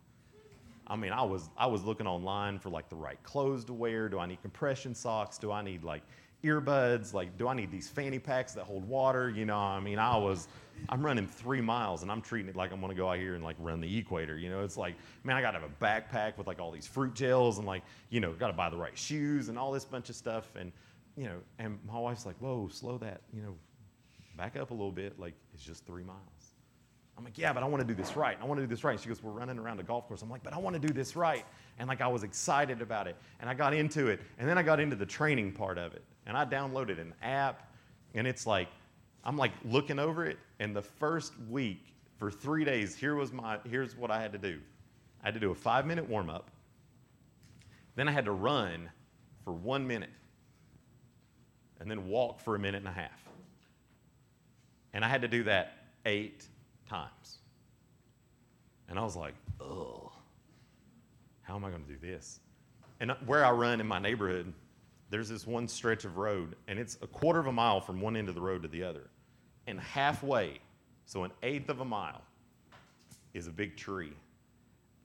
[0.88, 4.10] I mean, I was I was looking online for like the right clothes to wear.
[4.10, 5.38] Do I need compression socks?
[5.38, 6.02] Do I need like
[6.44, 7.14] earbuds?
[7.14, 9.30] Like, do I need these fanny packs that hold water?
[9.30, 10.48] You know, I mean, I was
[10.88, 13.44] I'm running three miles and I'm treating it like I'm gonna go out here and
[13.44, 14.38] like run the equator.
[14.38, 17.14] You know, it's like, man, I gotta have a backpack with like all these fruit
[17.14, 20.16] gels and like, you know, gotta buy the right shoes and all this bunch of
[20.16, 20.56] stuff.
[20.56, 20.72] And,
[21.16, 23.56] you know, and my wife's like, whoa, slow that, you know,
[24.40, 26.54] back up a little bit, like it's just three miles.
[27.18, 28.38] I'm like, yeah, but I want to do this right.
[28.42, 28.94] I want to do this right.
[28.94, 30.22] And She goes, we're running around a golf course.
[30.22, 31.44] I'm like, but I want to do this right.
[31.78, 33.18] And like I was excited about it.
[33.42, 34.22] And I got into it.
[34.38, 36.04] And then I got into the training part of it.
[36.26, 37.74] And I downloaded an app.
[38.16, 38.70] And it's like,
[39.26, 40.40] I'm like looking over it.
[40.62, 44.38] And the first week for three days, here was my, here's what I had to
[44.38, 44.58] do.
[45.22, 46.50] I had to do a five minute warm up.
[47.98, 48.90] Then I had to run
[49.44, 50.12] for one minute.
[51.82, 53.29] And then walk for a minute and a half.
[54.94, 55.74] And I had to do that
[56.06, 56.46] eight
[56.90, 57.38] times.
[58.88, 60.12] And I was like, ugh,
[61.42, 62.40] how am I going to do this?
[63.00, 64.52] And uh, where I run in my neighborhood,
[65.10, 68.16] there's this one stretch of road, and it's a quarter of a mile from one
[68.16, 69.10] end of the road to the other.
[69.68, 70.60] And halfway,
[71.06, 72.22] so an eighth of a mile,
[73.34, 74.14] is a big tree.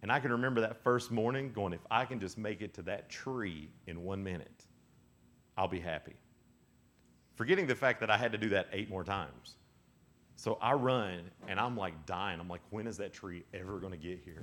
[0.02, 2.82] And I can remember that first morning going, if I can just make it to
[2.82, 4.66] that tree in one minute,
[5.56, 6.14] I'll be happy.
[7.36, 9.54] Forgetting the fact that I had to do that eight more times.
[10.36, 12.40] So I run and I'm like dying.
[12.40, 14.42] I'm like, when is that tree ever going to get here?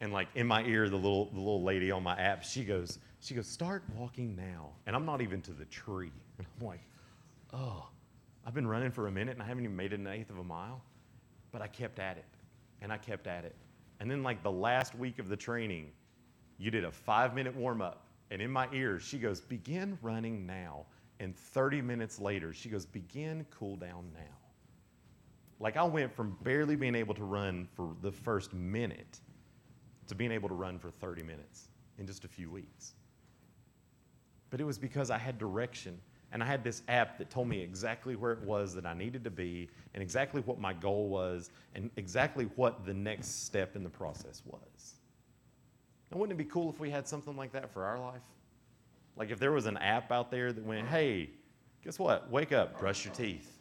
[0.00, 2.98] And like in my ear, the little the little lady on my app, she goes,
[3.20, 4.70] she goes, start walking now.
[4.86, 6.10] And I'm not even to the tree.
[6.38, 6.80] And I'm like,
[7.52, 7.86] oh,
[8.44, 10.38] I've been running for a minute and I haven't even made it an eighth of
[10.38, 10.82] a mile.
[11.52, 12.24] But I kept at it.
[12.80, 13.54] And I kept at it.
[14.00, 15.92] And then like the last week of the training,
[16.58, 18.06] you did a five minute warm up.
[18.32, 20.86] And in my ear, she goes, begin running now.
[21.20, 24.41] And 30 minutes later, she goes, begin cool down now.
[25.62, 29.20] Like I went from barely being able to run for the first minute
[30.08, 32.94] to being able to run for 30 minutes in just a few weeks.
[34.50, 36.00] But it was because I had direction
[36.32, 39.22] and I had this app that told me exactly where it was that I needed
[39.22, 43.84] to be and exactly what my goal was and exactly what the next step in
[43.84, 44.94] the process was.
[46.10, 48.22] And wouldn't it be cool if we had something like that for our life?
[49.16, 51.30] Like if there was an app out there that went, hey,
[51.84, 52.28] guess what?
[52.32, 53.60] Wake up, brush your teeth.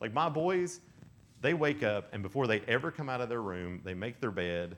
[0.00, 0.80] Like my boys,
[1.40, 4.30] they wake up and before they ever come out of their room, they make their
[4.30, 4.76] bed,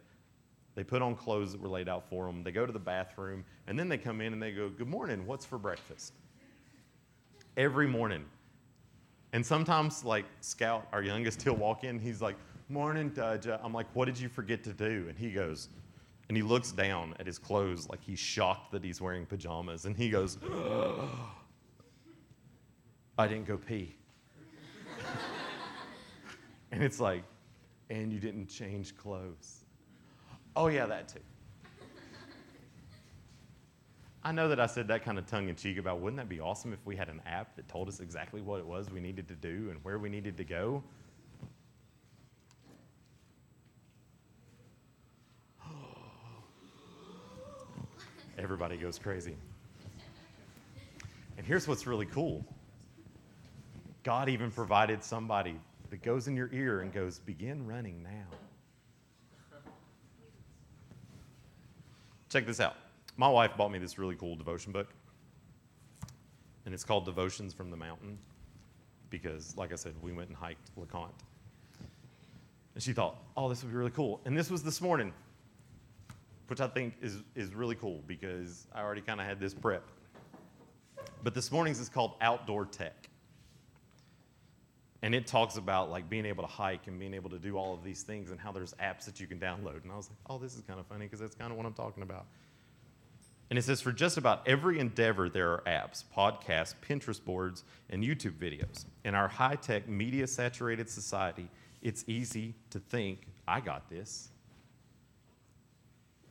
[0.74, 3.44] they put on clothes that were laid out for them, they go to the bathroom,
[3.66, 6.12] and then they come in and they go, Good morning, what's for breakfast?
[7.56, 8.24] Every morning.
[9.32, 12.36] And sometimes, like Scout, our youngest, he'll walk in, he's like,
[12.68, 13.58] Morning, Dudja.
[13.62, 15.06] I'm like, What did you forget to do?
[15.08, 15.68] And he goes,
[16.28, 19.86] and he looks down at his clothes like he's shocked that he's wearing pajamas.
[19.86, 20.38] And he goes,
[23.18, 23.97] I didn't go pee.
[26.72, 27.24] And it's like,
[27.90, 29.64] and you didn't change clothes.
[30.54, 31.20] Oh, yeah, that too.
[34.24, 36.40] I know that I said that kind of tongue in cheek about wouldn't that be
[36.40, 39.28] awesome if we had an app that told us exactly what it was we needed
[39.28, 40.83] to do and where we needed to go?
[48.38, 49.37] Everybody goes crazy.
[51.38, 52.44] And here's what's really cool
[54.02, 55.59] God even provided somebody
[55.90, 58.27] that goes in your ear and goes, Begin running now.
[62.29, 62.77] Check this out.
[63.16, 64.88] My wife bought me this really cool devotion book,
[66.64, 68.18] and it's called Devotions from the Mountain
[69.11, 71.11] because, like I said, we went and hiked LeConte.
[72.74, 74.20] And she thought, oh, this would be really cool.
[74.24, 75.12] And this was this morning,
[76.46, 79.83] which I think is, is really cool because I already kind of had this prep.
[81.24, 83.09] But this morning's is called Outdoor Tech.
[85.02, 87.72] And it talks about like being able to hike and being able to do all
[87.72, 89.84] of these things and how there's apps that you can download.
[89.84, 91.66] And I was like, oh, this is kind of funny because that's kind of what
[91.66, 92.26] I'm talking about.
[93.50, 98.02] And it says for just about every endeavor, there are apps, podcasts, Pinterest boards, and
[98.02, 98.84] YouTube videos.
[99.04, 101.48] In our high tech, media saturated society,
[101.80, 104.28] it's easy to think, I got this.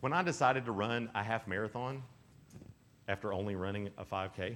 [0.02, 2.04] When I decided to run a half marathon
[3.08, 4.56] after only running a 5K,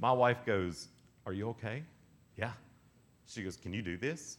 [0.00, 0.88] my wife goes,
[1.24, 1.84] Are you okay?
[2.36, 2.52] Yeah.
[3.26, 4.38] She goes, Can you do this?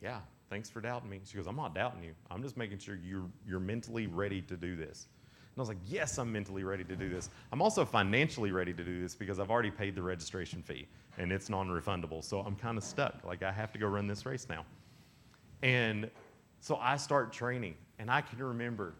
[0.00, 0.20] Yeah.
[0.50, 1.20] Thanks for doubting me.
[1.24, 2.12] She goes, I'm not doubting you.
[2.30, 5.08] I'm just making sure you're, you're mentally ready to do this.
[5.34, 7.30] And I was like, Yes, I'm mentally ready to do this.
[7.52, 10.86] I'm also financially ready to do this because I've already paid the registration fee
[11.18, 12.22] and it's non refundable.
[12.22, 13.24] So I'm kind of stuck.
[13.24, 14.64] Like, I have to go run this race now.
[15.62, 16.10] And
[16.60, 18.94] so I start training, and I can remember,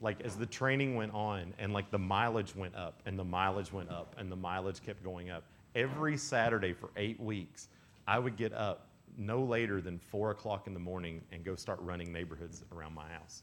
[0.00, 3.72] like, as the training went on, and like the mileage went up, and the mileage
[3.72, 5.44] went up, and the mileage kept going up.
[5.74, 7.68] Every Saturday for eight weeks,
[8.06, 11.80] I would get up no later than four o'clock in the morning and go start
[11.80, 13.42] running neighborhoods around my house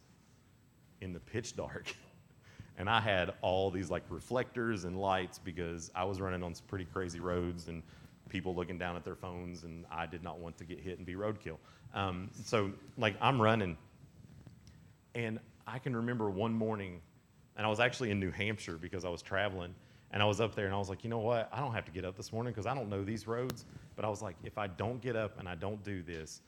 [1.02, 1.94] in the pitch dark.
[2.78, 6.66] and I had all these like reflectors and lights because I was running on some
[6.68, 7.84] pretty crazy roads and
[8.32, 11.06] people looking down at their phones, and I did not want to get hit and
[11.06, 11.58] be roadkill.
[11.94, 13.78] Um, so, like, I'm running,
[15.14, 17.02] and I can remember one morning,
[17.58, 19.76] and I was actually in New Hampshire because I was traveling,
[20.12, 21.50] and I was up there, and I was like, you know what?
[21.54, 23.66] I don't have to get up this morning because I don't know these roads.
[23.96, 26.42] But I was like, if I don't get up and I don't do this,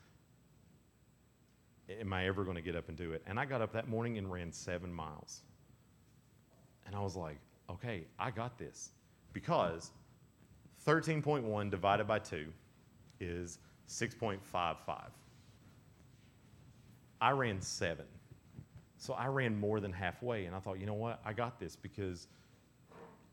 [1.88, 3.22] am I ever going to get up and do it?
[3.26, 5.42] And I got up that morning and ran seven miles.
[6.86, 7.38] And I was like,
[7.70, 8.90] okay, I got this.
[9.32, 9.92] Because
[10.86, 12.46] 13.1 divided by 2
[13.20, 14.98] is 6.55.
[17.20, 18.04] I ran seven.
[18.98, 20.44] So I ran more than halfway.
[20.44, 21.20] And I thought, you know what?
[21.24, 22.28] I got this because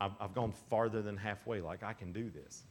[0.02, 1.60] I've, I've gone farther than halfway.
[1.60, 2.64] Like, I can do this.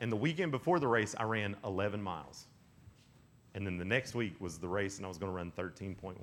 [0.00, 2.46] And the weekend before the race, I ran 11 miles.
[3.54, 6.16] And then the next week was the race, and I was going to run 13.1.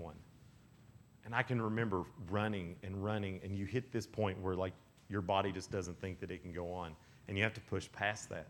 [1.26, 4.74] And I can remember running and running, and you hit this point where, like,
[5.10, 6.96] your body just doesn't think that it can go on,
[7.28, 8.48] and you have to push past that.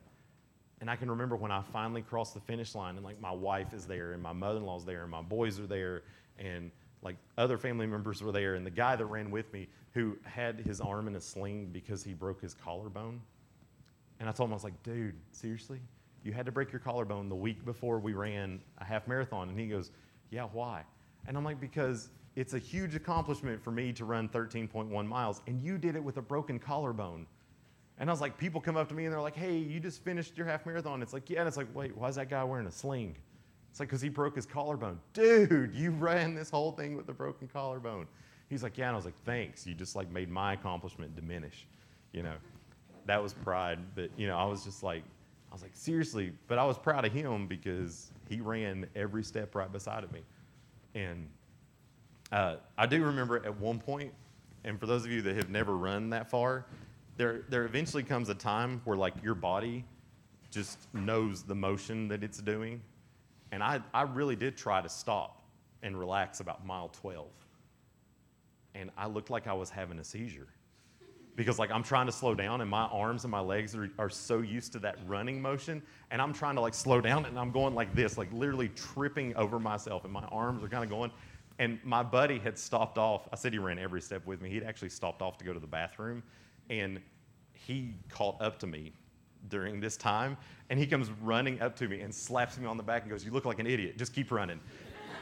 [0.80, 3.74] And I can remember when I finally crossed the finish line, and like my wife
[3.74, 6.04] is there, and my mother in law's there, and my boys are there,
[6.38, 10.16] and like other family members were there, and the guy that ran with me who
[10.26, 13.20] had his arm in a sling because he broke his collarbone.
[14.20, 15.80] And I told him, I was like, dude, seriously?
[16.24, 19.50] You had to break your collarbone the week before we ran a half marathon.
[19.50, 19.90] And he goes,
[20.30, 20.84] Yeah, why?
[21.26, 25.64] And I'm like, Because it's a huge accomplishment for me to run 13.1 miles, and
[25.64, 27.26] you did it with a broken collarbone.
[27.98, 30.04] And I was like, people come up to me and they're like, hey, you just
[30.04, 31.02] finished your half marathon.
[31.02, 31.40] It's like, yeah.
[31.40, 33.18] And it's like, wait, why is that guy wearing a sling?
[33.72, 35.00] It's like, because he broke his collarbone.
[35.14, 38.06] Dude, you ran this whole thing with a broken collarbone.
[38.50, 38.88] He's like, yeah.
[38.88, 39.66] And I was like, thanks.
[39.68, 41.68] You just like made my accomplishment diminish.
[42.14, 42.36] You know,
[43.06, 43.80] that was pride.
[43.96, 45.04] But, you know, I was just like,
[45.52, 46.32] I was like, seriously.
[46.48, 50.22] But I was proud of him because he ran every step right beside of me.
[50.96, 51.28] And
[52.32, 54.14] uh, I do remember at one point,
[54.64, 56.66] and for those of you that have never run that far,
[57.16, 59.86] there, there eventually comes a time where like your body
[60.52, 62.82] just knows the motion that it's doing.
[63.52, 65.42] And I, I really did try to stop
[65.84, 67.28] and relax about mile 12.
[68.80, 70.48] And I looked like I was having a seizure.
[71.36, 74.10] Because like I'm trying to slow down and my arms and my legs are, are
[74.10, 75.84] so used to that running motion.
[76.10, 79.36] And I'm trying to like slow down and I'm going like this, like literally tripping
[79.36, 80.04] over myself.
[80.04, 81.12] And my arms are kind of going.
[81.60, 83.28] And my buddy had stopped off.
[83.32, 84.50] I said he ran every step with me.
[84.50, 86.24] He'd actually stopped off to go to the bathroom.
[86.70, 87.00] And
[87.54, 88.94] he caught up to me
[89.50, 90.38] during this time.
[90.70, 93.24] And he comes running up to me and slaps me on the back and goes,
[93.24, 93.98] You look like an idiot.
[93.98, 94.60] Just keep running.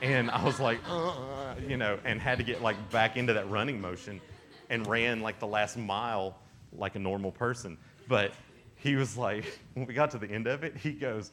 [0.01, 3.49] And I was like, uh, you know, and had to get like back into that
[3.49, 4.21] running motion
[4.69, 6.38] and ran like the last mile
[6.73, 7.77] like a normal person.
[8.08, 8.34] But
[8.75, 11.31] he was like, when we got to the end of it, he goes,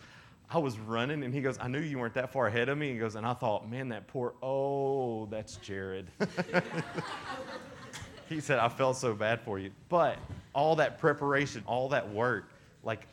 [0.51, 2.93] I was running and he goes, I knew you weren't that far ahead of me.
[2.93, 6.07] He goes, and I thought, man, that poor, oh, that's Jared.
[8.29, 9.71] he said, I felt so bad for you.
[9.89, 10.19] But
[10.55, 12.51] all that preparation, all that work,
[12.85, 13.07] like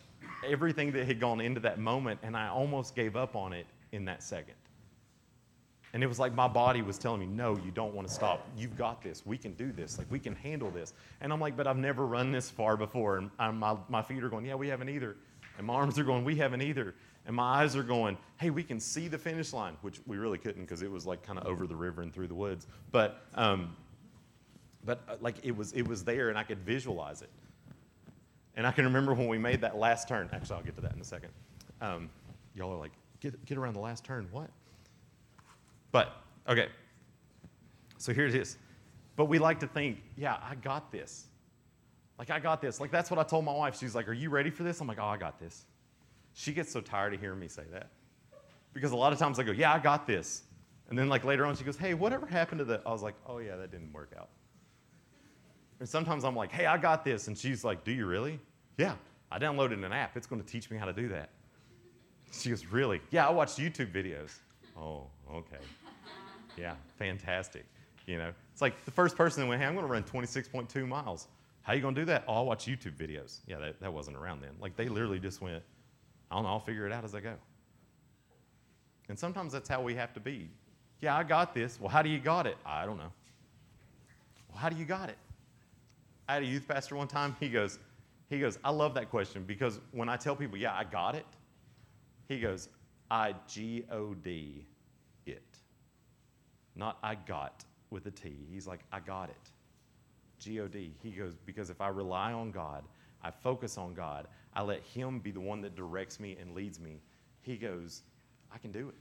[0.45, 4.05] everything that had gone into that moment, and I almost gave up on it in
[4.05, 4.55] that second.
[5.93, 8.47] And it was like my body was telling me, no, you don't want to stop.
[8.55, 9.25] You've got this.
[9.25, 9.97] We can do this.
[9.97, 10.93] Like, we can handle this.
[11.21, 13.17] And I'm like, but I've never run this far before.
[13.17, 15.15] And I'm, my, my feet are going, yeah, we haven't either.
[15.57, 16.93] And my arms are going, we haven't either.
[17.25, 20.37] And my eyes are going, hey, we can see the finish line, which we really
[20.37, 22.67] couldn't because it was like kind of over the river and through the woods.
[22.91, 23.75] But, um,
[24.85, 27.29] but uh, like it was, it was there and I could visualize it.
[28.55, 30.29] And I can remember when we made that last turn.
[30.33, 31.29] Actually, I'll get to that in a second.
[31.81, 32.09] Um,
[32.55, 34.27] y'all are like, get, get around the last turn.
[34.31, 34.49] What?
[35.91, 36.15] But,
[36.47, 36.67] okay.
[37.97, 38.57] So here it is.
[39.15, 41.25] But we like to think, yeah, I got this.
[42.17, 42.79] Like, I got this.
[42.81, 43.79] Like, that's what I told my wife.
[43.79, 44.81] She's like, Are you ready for this?
[44.81, 45.65] I'm like, Oh, I got this.
[46.33, 47.89] She gets so tired of hearing me say that.
[48.73, 50.43] Because a lot of times I go, Yeah, I got this.
[50.89, 52.83] And then, like, later on, she goes, Hey, whatever happened to that?
[52.85, 54.29] I was like, Oh, yeah, that didn't work out.
[55.79, 57.29] And sometimes I'm like, Hey, I got this.
[57.29, 58.39] And she's like, Do you really?
[58.77, 58.95] Yeah,
[59.31, 60.17] I downloaded an app.
[60.17, 61.29] It's going to teach me how to do that.
[62.31, 63.01] She goes, Really?
[63.11, 64.31] Yeah, I watched YouTube videos.
[64.77, 65.57] Oh, okay.
[66.59, 67.65] Yeah, fantastic.
[68.05, 70.87] You know, it's like the first person that went, hey, I'm going to run 26.2
[70.87, 71.27] miles.
[71.61, 72.23] How you going to do that?
[72.27, 73.39] Oh, I'll watch YouTube videos.
[73.47, 74.51] Yeah, that, that wasn't around then.
[74.59, 75.61] Like they literally just went,
[76.31, 77.35] I don't know, I'll figure it out as I go.
[79.07, 80.49] And sometimes that's how we have to be.
[81.01, 81.79] Yeah, I got this.
[81.79, 82.57] Well, how do you got it?
[82.65, 83.11] I don't know.
[84.49, 85.17] Well, how do you got it?
[86.27, 87.35] I had a youth pastor one time.
[87.39, 87.79] He goes,
[88.29, 91.25] he goes, I love that question because when I tell people, yeah, I got it,
[92.27, 92.69] he goes,
[93.09, 94.65] I G O D.
[96.79, 98.33] Not I got with a T.
[98.49, 99.51] He's like, I got it.
[100.39, 100.93] G O D.
[101.03, 102.85] He goes, because if I rely on God,
[103.21, 106.79] I focus on God, I let Him be the one that directs me and leads
[106.79, 107.01] me,
[107.41, 108.03] he goes,
[108.53, 108.95] I can do it.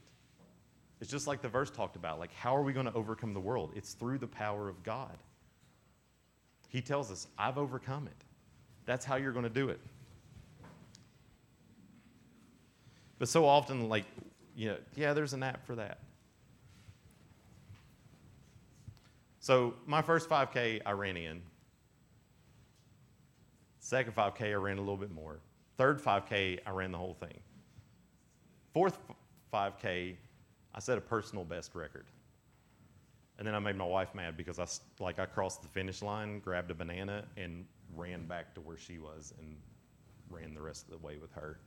[0.99, 2.19] It's just like the verse talked about.
[2.19, 3.71] Like, how are we going to overcome the world?
[3.73, 5.17] It's through the power of God.
[6.67, 8.25] He tells us, I've overcome it.
[8.85, 9.79] That's how you're going to do it.
[13.17, 14.05] But so often, like,
[14.55, 15.99] you know, yeah, there's an app for that.
[19.39, 21.41] So my first 5K, I ran in.
[23.79, 25.39] Second 5K, I ran a little bit more.
[25.77, 27.39] Third 5K, I ran the whole thing.
[28.73, 28.99] Fourth
[29.53, 30.15] 5K,
[30.75, 32.05] I set a personal best record.
[33.37, 34.67] And then I made my wife mad because I
[35.01, 37.65] like I crossed the finish line, grabbed a banana, and
[37.95, 39.55] ran back to where she was and
[40.29, 41.61] ran the rest of the way with her.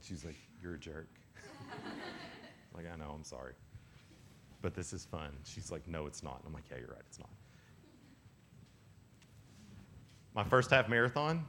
[0.00, 1.08] She's like, "You're a jerk."
[2.74, 3.52] like I know, I'm sorry,
[4.62, 5.30] but this is fun.
[5.44, 7.30] She's like, "No, it's not." I'm like, "Yeah, you're right, it's not."
[10.34, 11.44] My first half marathon,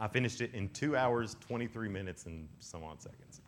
[0.00, 3.42] I finished it in two hours, 23 minutes, and some odd seconds,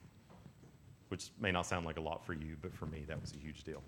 [1.08, 3.38] which may not sound like a lot for you, but for me, that was a
[3.38, 3.82] huge deal.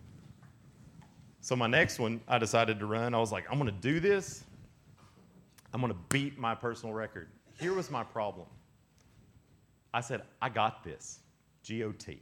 [1.41, 3.15] So, my next one, I decided to run.
[3.15, 4.45] I was like, I'm going to do this.
[5.73, 7.29] I'm going to beat my personal record.
[7.61, 8.47] Here was my problem
[9.95, 11.21] I said, I got this.
[11.63, 12.21] G O T.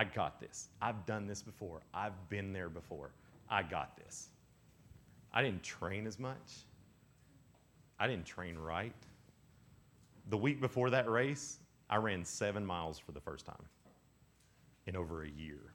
[0.00, 0.70] I got this.
[0.80, 1.82] I've done this before.
[1.92, 3.10] I've been there before.
[3.50, 4.30] I got this.
[5.30, 6.64] I didn't train as much.
[7.98, 8.94] I didn't train right.
[10.30, 11.58] The week before that race,
[11.90, 13.62] I ran seven miles for the first time
[14.86, 15.74] in over a year.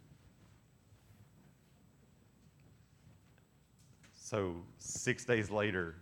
[4.16, 5.98] So six days later,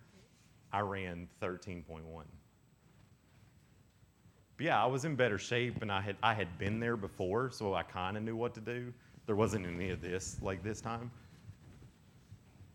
[0.71, 2.03] I ran 13.1.
[4.63, 7.73] Yeah, I was in better shape and I had, I had been there before, so
[7.73, 8.93] I kind of knew what to do.
[9.25, 11.11] There wasn't any of this like this time.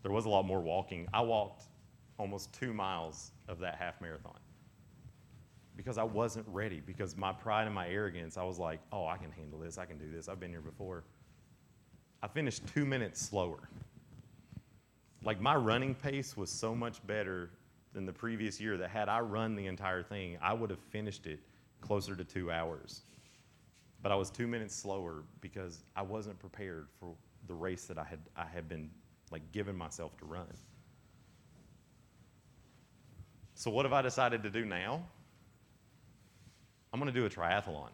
[0.03, 1.07] There was a lot more walking.
[1.11, 1.63] I walked
[2.19, 4.37] almost two miles of that half marathon
[5.75, 6.79] because I wasn't ready.
[6.79, 9.79] Because my pride and my arrogance, I was like, oh, I can handle this.
[9.79, 10.29] I can do this.
[10.29, 11.05] I've been here before.
[12.21, 13.67] I finished two minutes slower.
[15.23, 17.49] Like my running pace was so much better
[17.93, 21.25] than the previous year that had I run the entire thing, I would have finished
[21.25, 21.39] it
[21.81, 23.01] closer to two hours.
[24.01, 27.15] But I was two minutes slower because I wasn't prepared for
[27.47, 28.89] the race that I had, I had been
[29.31, 30.47] like given myself to run.
[33.55, 35.03] So what have I decided to do now?
[36.93, 37.89] I'm going to do a triathlon.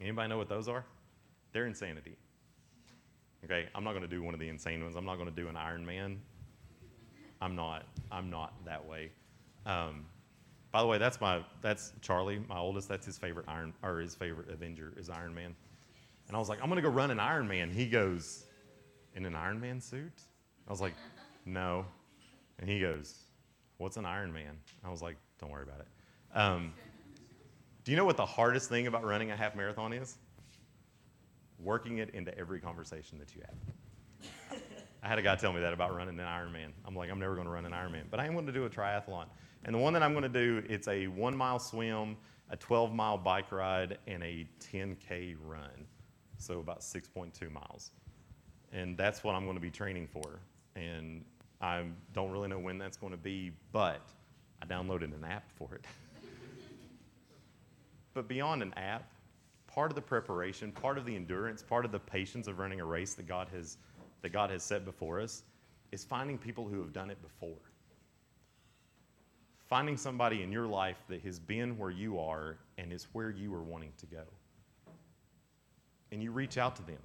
[0.00, 0.84] Anybody know what those are?
[1.52, 2.16] They're insanity.
[3.44, 4.96] Okay, I'm not going to do one of the insane ones.
[4.96, 6.16] I'm not going to do an Ironman.
[7.40, 7.84] I'm not.
[8.10, 9.10] I'm not that way.
[9.66, 10.06] Um,
[10.74, 12.88] by the way, that's my that's Charlie, my oldest.
[12.88, 15.54] That's his favorite Iron or his favorite Avenger is Iron Man.
[16.26, 17.70] And I was like, I'm to go run an Iron Man.
[17.70, 18.46] He goes,
[19.14, 20.22] in an Iron Man suit?
[20.66, 20.94] I was like,
[21.46, 21.86] no.
[22.58, 23.14] And he goes,
[23.76, 24.58] what's an Iron Man?
[24.84, 25.86] I was like, don't worry about it.
[26.36, 26.72] Um,
[27.84, 30.16] do you know what the hardest thing about running a half marathon is?
[31.60, 34.60] Working it into every conversation that you have.
[35.04, 36.72] I had a guy tell me that about running an Ironman.
[36.84, 38.64] I'm like, I'm never going to run an Ironman, but I am going to do
[38.64, 39.26] a triathlon.
[39.64, 42.16] And the one that I'm going to do, it's a one mile swim,
[42.50, 45.86] a 12 mile bike ride, and a 10K run.
[46.36, 47.90] So about 6.2 miles.
[48.72, 50.40] And that's what I'm going to be training for.
[50.76, 51.24] And
[51.60, 54.00] I don't really know when that's going to be, but
[54.60, 55.84] I downloaded an app for it.
[58.14, 59.10] but beyond an app,
[59.66, 62.84] part of the preparation, part of the endurance, part of the patience of running a
[62.84, 63.78] race that God has,
[64.22, 65.44] that God has set before us
[65.92, 67.56] is finding people who have done it before.
[69.74, 73.52] Finding somebody in your life that has been where you are and is where you
[73.52, 74.22] are wanting to go.
[76.12, 77.00] And you reach out to them.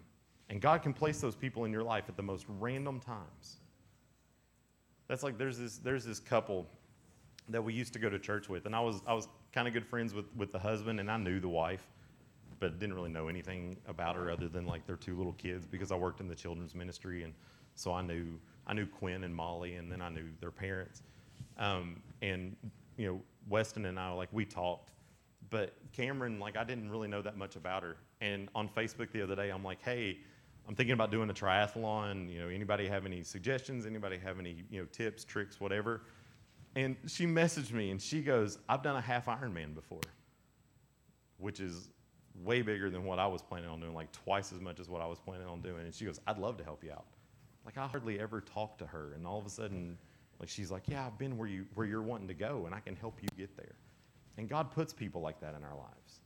[0.51, 3.57] And God can place those people in your life at the most random times.
[5.07, 6.67] That's like there's this, there's this couple
[7.47, 9.73] that we used to go to church with, and I was, I was kind of
[9.73, 11.87] good friends with, with the husband, and I knew the wife
[12.59, 15.91] but didn't really know anything about her other than like their two little kids because
[15.91, 17.33] I worked in the children's ministry, and
[17.73, 21.01] so I knew I knew Quinn and Molly, and then I knew their parents.
[21.57, 22.55] Um, and
[22.97, 24.91] you know, Weston and I like we talked,
[25.49, 27.97] but Cameron like I didn't really know that much about her.
[28.21, 30.17] And on Facebook the other day, I'm like, hey,
[30.67, 32.31] I'm thinking about doing a triathlon.
[32.31, 33.85] You know, anybody have any suggestions?
[33.85, 36.01] Anybody have any you know tips, tricks, whatever?
[36.75, 40.01] And she messaged me and she goes, I've done a half Ironman before,
[41.37, 41.89] which is
[42.43, 45.01] way bigger than what I was planning on doing, like twice as much as what
[45.01, 45.85] I was planning on doing.
[45.85, 47.05] And she goes, I'd love to help you out.
[47.65, 49.97] Like I hardly ever talk to her, and all of a sudden,
[50.39, 52.79] like she's like, Yeah, I've been where you where you're wanting to go, and I
[52.79, 53.75] can help you get there.
[54.37, 56.21] And God puts people like that in our lives.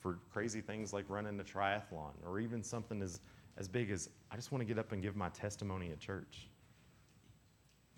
[0.00, 3.20] For crazy things like running a triathlon, or even something as,
[3.56, 6.48] as big as I just want to get up and give my testimony at church.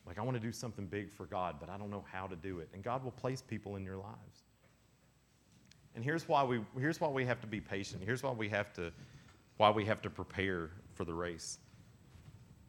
[0.06, 2.36] Like I want to do something big for God, but I don't know how to
[2.36, 2.68] do it.
[2.74, 4.44] And God will place people in your lives.
[5.94, 8.02] And here's why we here's why we have to be patient.
[8.04, 8.92] Here's why we have to
[9.56, 11.58] why we have to prepare for the race.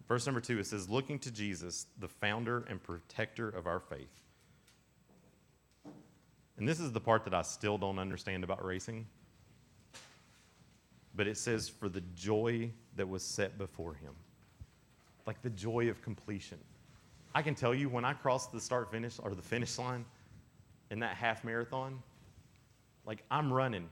[0.08, 4.22] Verse number 2 it says looking to Jesus, the founder and protector of our faith.
[6.58, 9.08] And this is the part that I still don't understand about racing.
[11.16, 14.14] But it says for the joy that was set before him.
[15.26, 16.60] Like the joy of completion.
[17.34, 20.06] I can tell you when I crossed the start finish or the finish line
[20.91, 22.01] in that half marathon,
[23.06, 23.89] like I'm running.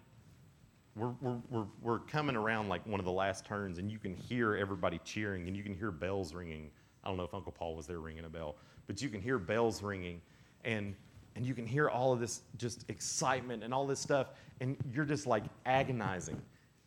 [0.95, 4.15] We're, we're, we're, we're coming around like one of the last turns, and you can
[4.15, 6.69] hear everybody cheering, and you can hear bells ringing.
[7.03, 9.39] I don't know if Uncle Paul was there ringing a bell, but you can hear
[9.39, 10.21] bells ringing,
[10.63, 10.93] and,
[11.35, 14.27] and you can hear all of this just excitement and all this stuff,
[14.61, 16.39] and you're just like agonizing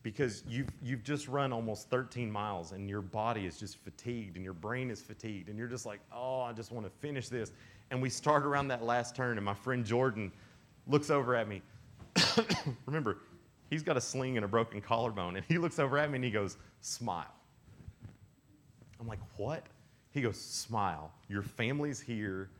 [0.04, 4.44] because you've, you've just run almost 13 miles, and your body is just fatigued, and
[4.44, 7.50] your brain is fatigued, and you're just like, oh, I just want to finish this.
[7.90, 10.30] And we start around that last turn, and my friend Jordan
[10.86, 11.60] looks over at me
[12.86, 13.18] remember,
[13.70, 16.24] he's got a sling and a broken collarbone, and he looks over at me and
[16.24, 17.32] he goes, Smile.
[19.00, 19.66] I'm like, What?
[20.10, 21.12] He goes, Smile.
[21.28, 22.50] Your family's here.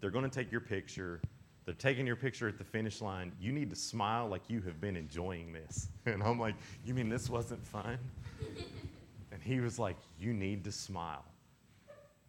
[0.00, 1.20] They're going to take your picture.
[1.64, 3.32] They're taking your picture at the finish line.
[3.40, 5.88] You need to smile like you have been enjoying this.
[6.06, 6.54] And I'm like,
[6.84, 7.98] You mean this wasn't fun?
[9.32, 11.24] and he was like, You need to smile.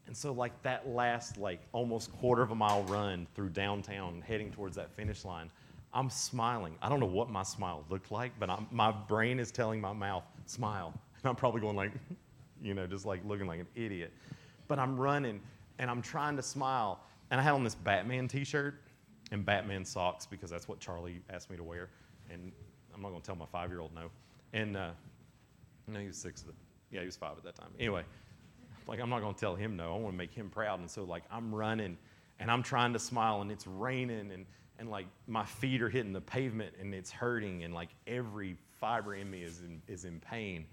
[0.08, 4.52] And so, like that last, like almost quarter of a mile run through downtown, heading
[4.52, 5.52] towards that finish line,
[5.98, 6.76] I'm smiling.
[6.80, 9.94] I don't know what my smile looked like, but I'm, my brain is telling my
[9.94, 10.94] mouth, smile.
[11.16, 11.92] And I'm probably going like,
[12.62, 14.14] you know, just like looking like an idiot.
[14.68, 15.42] But I'm running
[15.80, 17.00] and I'm trying to smile.
[17.32, 18.76] And I had on this Batman t shirt
[19.32, 21.90] and Batman socks because that's what Charlie asked me to wear.
[22.32, 22.52] And
[22.94, 24.12] I'm not going to tell my five year old no.
[24.54, 24.92] And uh,
[25.88, 26.44] no, he was six.
[26.44, 26.54] The,
[26.92, 27.70] yeah, he was five at that time.
[27.80, 28.04] Anyway,
[28.88, 29.96] like I'm not going to tell him no.
[29.96, 30.80] I want to make him proud.
[30.80, 31.98] And so like I'm running
[32.40, 34.46] and I'm trying to smile and it's raining and
[34.80, 39.16] and like my feet are hitting the pavement and it's hurting and like every fiber
[39.16, 40.66] in me is in, is in pain.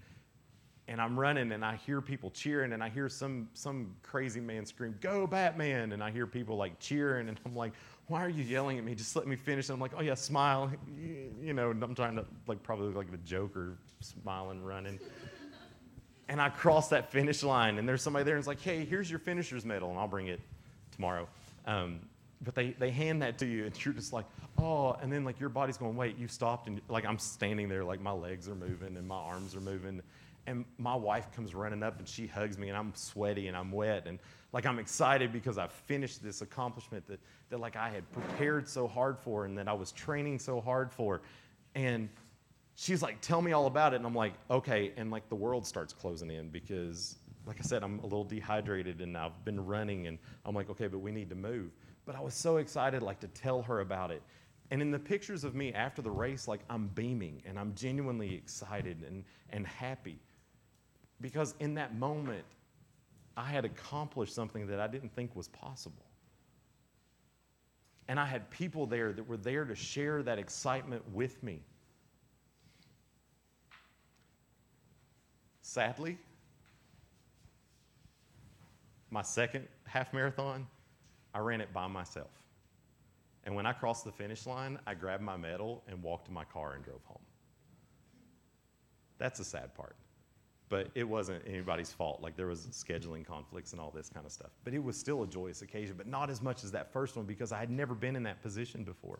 [0.87, 4.67] And i'm running and i hear people cheering and i hear some some crazy man
[4.67, 5.93] scream go batman!
[5.93, 7.73] And i hear people like cheering and i'm like
[8.07, 8.93] why are you yelling at me?
[8.93, 9.69] Just let me finish.
[9.69, 10.71] And i'm like oh yeah smile.
[11.41, 14.99] You know i'm trying to like probably look like the joker smiling running.
[16.29, 19.09] And i cross that finish line and there's somebody there and it's like hey here's
[19.09, 20.39] your finisher's medal and i'll bring it
[20.91, 21.27] tomorrow.
[21.65, 21.99] Um,
[22.41, 24.25] but they, they hand that to you and you're just like
[24.57, 27.83] oh and then like your body's going wait you stopped and like i'm standing there
[27.83, 30.01] like my legs are moving and my arms are moving
[30.47, 33.71] and my wife comes running up and she hugs me and i'm sweaty and i'm
[33.71, 34.19] wet and
[34.53, 37.19] like i'm excited because i've finished this accomplishment that,
[37.49, 40.91] that like i had prepared so hard for and that i was training so hard
[40.91, 41.21] for
[41.73, 42.09] and
[42.75, 45.65] she's like tell me all about it and i'm like okay and like the world
[45.65, 50.07] starts closing in because like i said i'm a little dehydrated and i've been running
[50.07, 51.71] and i'm like okay but we need to move
[52.05, 54.21] but I was so excited, like, to tell her about it.
[54.71, 58.33] And in the pictures of me after the race, like, I'm beaming and I'm genuinely
[58.33, 60.19] excited and, and happy.
[61.21, 62.45] Because in that moment,
[63.37, 66.05] I had accomplished something that I didn't think was possible.
[68.07, 71.61] And I had people there that were there to share that excitement with me.
[75.61, 76.17] Sadly,
[79.09, 80.67] my second half marathon,
[81.35, 82.31] I ran it by myself.
[83.43, 86.45] And when I crossed the finish line, I grabbed my medal and walked to my
[86.45, 87.21] car and drove home.
[89.17, 89.97] That's the sad part.
[90.69, 92.21] But it wasn't anybody's fault.
[92.21, 94.49] Like there was scheduling conflicts and all this kind of stuff.
[94.63, 97.25] But it was still a joyous occasion, but not as much as that first one
[97.25, 99.19] because I had never been in that position before.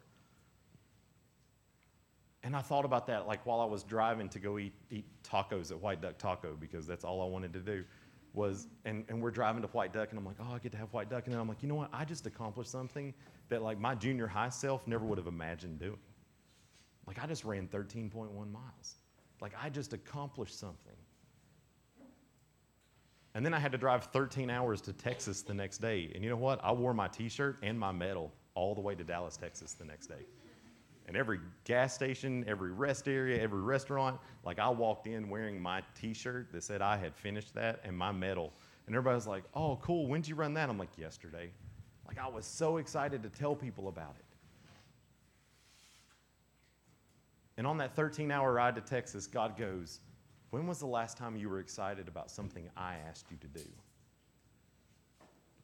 [2.43, 5.72] And I thought about that like while I was driving to go eat, eat tacos
[5.72, 7.84] at White Duck Taco because that's all I wanted to do
[8.36, 10.77] was, and, and we're driving to White Duck, and I'm like, oh, I get to
[10.77, 11.25] have White Duck.
[11.25, 11.89] And then I'm like, you know what?
[11.93, 13.13] I just accomplished something
[13.49, 15.97] that like my junior high self never would have imagined doing.
[17.07, 18.95] Like I just ran 13.1 miles.
[19.41, 20.95] Like I just accomplished something.
[23.36, 26.09] And then I had to drive 13 hours to Texas the next day.
[26.15, 26.59] And you know what?
[26.63, 29.83] I wore my t shirt and my medal all the way to Dallas, Texas the
[29.83, 30.25] next day.
[31.08, 35.84] And every gas station, every rest area, every restaurant, like I walked in wearing my
[35.99, 38.53] t shirt that said I had finished that and my medal.
[38.88, 40.70] And everybody's like, oh, cool, when'd you run that?
[40.70, 41.51] I'm like, yesterday.
[42.08, 44.26] Like I was so excited to tell people about it.
[47.58, 50.01] And on that 13 hour ride to Texas, God goes,
[50.49, 53.66] When was the last time you were excited about something I asked you to do?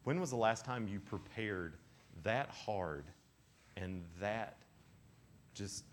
[0.03, 1.75] When was the last time you prepared
[2.23, 3.05] that hard
[3.77, 4.57] and that
[5.53, 5.83] just,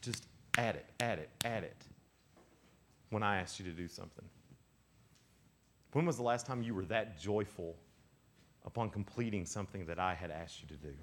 [0.00, 0.26] just
[0.58, 1.76] add it, add it, add it
[3.10, 4.24] when I asked you to do something?
[5.92, 7.76] When was the last time you were that joyful
[8.64, 10.94] upon completing something that I had asked you to do?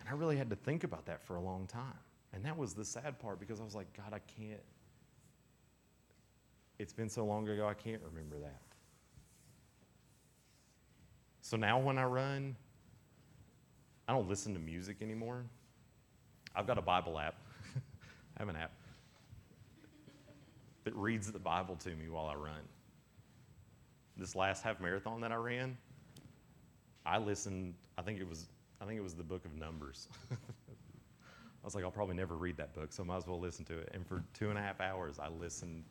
[0.00, 1.98] And I really had to think about that for a long time.
[2.32, 4.60] And that was the sad part because I was like, God, I can't.
[6.78, 8.62] It's been so long ago, I can't remember that.
[11.42, 12.56] So now when I run,
[14.10, 15.44] I don't listen to music anymore.
[16.56, 17.36] I've got a Bible app.
[17.76, 18.72] I have an app
[20.82, 22.58] that reads the Bible to me while I run.
[24.16, 25.78] This last half marathon that I ran,
[27.06, 28.48] I listened, I think it was
[28.80, 30.08] I think it was the book of Numbers.
[30.32, 30.34] I
[31.62, 33.78] was like, I'll probably never read that book, so I might as well listen to
[33.78, 33.90] it.
[33.94, 35.84] And for two and a half hours, I listened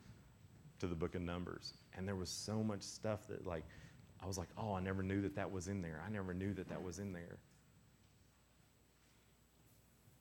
[0.79, 1.73] to the book of Numbers.
[1.95, 3.63] And there was so much stuff that, like,
[4.21, 6.03] I was like, oh, I never knew that that was in there.
[6.05, 7.37] I never knew that that was in there.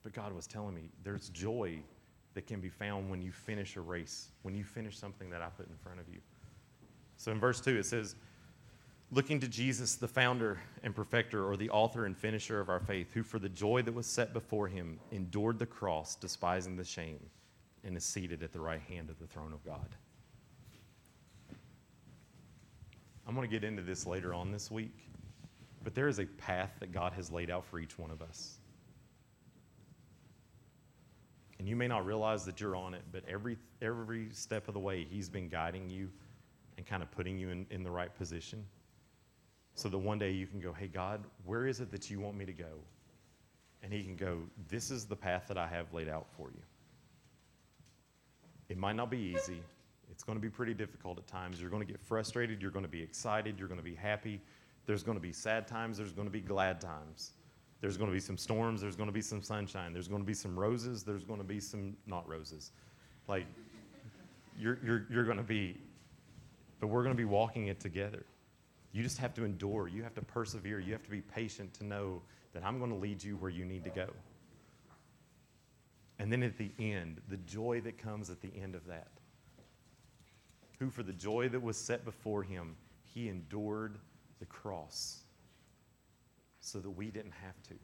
[0.08, 1.80] But God was telling me there's joy
[2.32, 5.48] that can be found when you finish a race, when you finish something that I
[5.48, 6.20] put in front of you.
[7.18, 8.14] So in verse 2, it says,
[9.10, 13.12] looking to Jesus, the founder and perfecter, or the author and finisher of our faith,
[13.12, 17.20] who for the joy that was set before him endured the cross, despising the shame,
[17.84, 19.94] and is seated at the right hand of the throne of God.
[23.26, 25.06] I'm going to get into this later on this week,
[25.84, 28.54] but there is a path that God has laid out for each one of us.
[31.58, 34.80] And you may not realize that you're on it, but every, every step of the
[34.80, 36.08] way, He's been guiding you
[36.76, 38.64] and kind of putting you in, in the right position
[39.74, 42.36] so that one day you can go, hey, God, where is it that you want
[42.36, 42.78] me to go?
[43.82, 44.38] and he can go,
[44.68, 46.62] This is the path that I have laid out for you.
[48.68, 49.62] It might not be easy.
[50.10, 51.60] It's going to be pretty difficult at times.
[51.60, 52.60] You're going to get frustrated.
[52.60, 53.58] You're going to be excited.
[53.58, 54.40] You're going to be happy.
[54.86, 55.98] There's going to be sad times.
[55.98, 57.32] There's going to be glad times.
[57.80, 58.80] There's going to be some storms.
[58.80, 59.92] There's going to be some sunshine.
[59.92, 61.04] There's going to be some roses.
[61.04, 62.72] There's going to be some not roses.
[63.28, 63.46] Like,
[64.58, 65.76] you're, you're, you're going to be,
[66.80, 68.24] but we're going to be walking it together.
[68.92, 69.86] You just have to endure.
[69.86, 70.80] You have to persevere.
[70.80, 72.22] You have to be patient to know
[72.52, 74.08] that I'm going to lead you where you need to go.
[76.18, 79.08] And then at the end, the joy that comes at the end of that.
[80.80, 82.74] Who, for the joy that was set before him,
[83.04, 83.98] he endured
[84.40, 85.22] the cross
[86.60, 87.74] so that we didn't have to.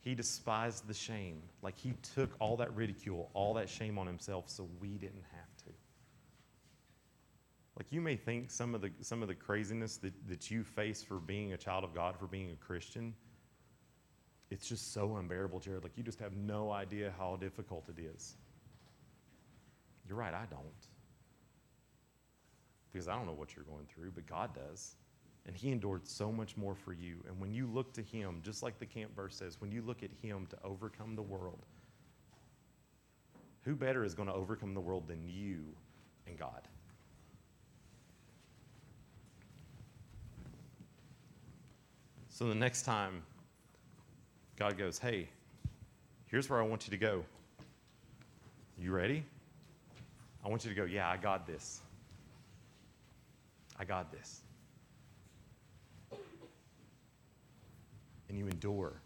[0.00, 1.42] He despised the shame.
[1.62, 5.56] Like he took all that ridicule, all that shame on himself so we didn't have
[5.64, 5.72] to.
[7.76, 11.02] Like you may think some of the some of the craziness that, that you face
[11.02, 13.14] for being a child of God, for being a Christian,
[14.50, 15.82] it's just so unbearable, Jared.
[15.82, 18.36] Like you just have no idea how difficult it is.
[20.06, 20.86] You're right, I don't.
[22.92, 24.94] Because I don't know what you're going through, but God does.
[25.46, 27.16] And He endured so much more for you.
[27.28, 30.02] And when you look to Him, just like the camp verse says, when you look
[30.02, 31.66] at Him to overcome the world,
[33.62, 35.64] who better is going to overcome the world than you
[36.26, 36.68] and God?
[42.28, 43.22] So the next time
[44.56, 45.28] God goes, hey,
[46.26, 47.24] here's where I want you to go.
[48.76, 49.24] You ready?
[50.44, 51.80] I want you to go, yeah, I got this.
[53.78, 54.40] I got this.
[58.28, 59.00] And you endure,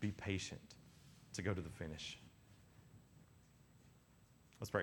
[0.00, 0.60] be patient
[1.34, 2.18] to go to the finish.
[4.60, 4.82] Let's pray.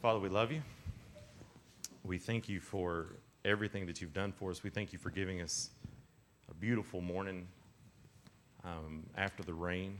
[0.00, 0.62] Father, we love you.
[2.04, 3.08] We thank you for
[3.44, 4.62] everything that you've done for us.
[4.62, 5.70] We thank you for giving us
[6.50, 7.46] a beautiful morning
[8.64, 9.98] um, after the rain.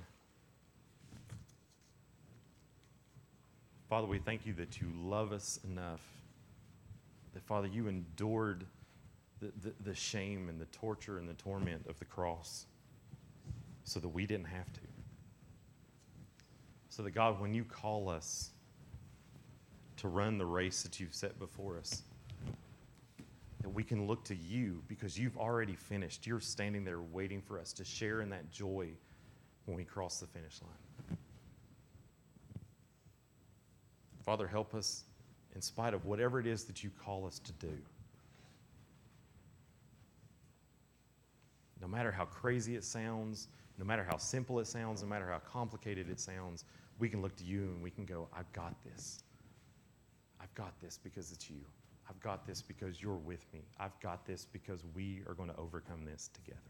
[3.88, 6.00] Father, we thank you that you love us enough
[7.34, 8.64] that, Father, you endured
[9.40, 12.66] the, the, shame and the torture and the torment of the cross
[13.84, 14.80] so that we didn't have to.
[16.90, 18.50] So that, God, when you call us
[19.96, 22.02] to run the race that you've set before us,
[23.62, 26.26] that we can look to you because you've already finished.
[26.26, 28.88] You're standing there waiting for us to share in that joy
[29.66, 31.18] when we cross the finish line.
[34.24, 35.04] Father, help us
[35.54, 37.76] in spite of whatever it is that you call us to do.
[41.80, 45.38] No matter how crazy it sounds, no matter how simple it sounds, no matter how
[45.38, 46.64] complicated it sounds,
[46.98, 49.22] we can look to you and we can go, I've got this.
[50.40, 51.64] I've got this because it's you.
[52.08, 53.62] I've got this because you're with me.
[53.78, 56.60] I've got this because we are going to overcome this together.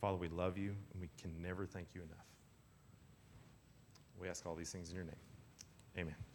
[0.00, 2.26] Father, we love you and we can never thank you enough.
[4.20, 5.14] We ask all these things in your name.
[5.98, 6.14] Amen.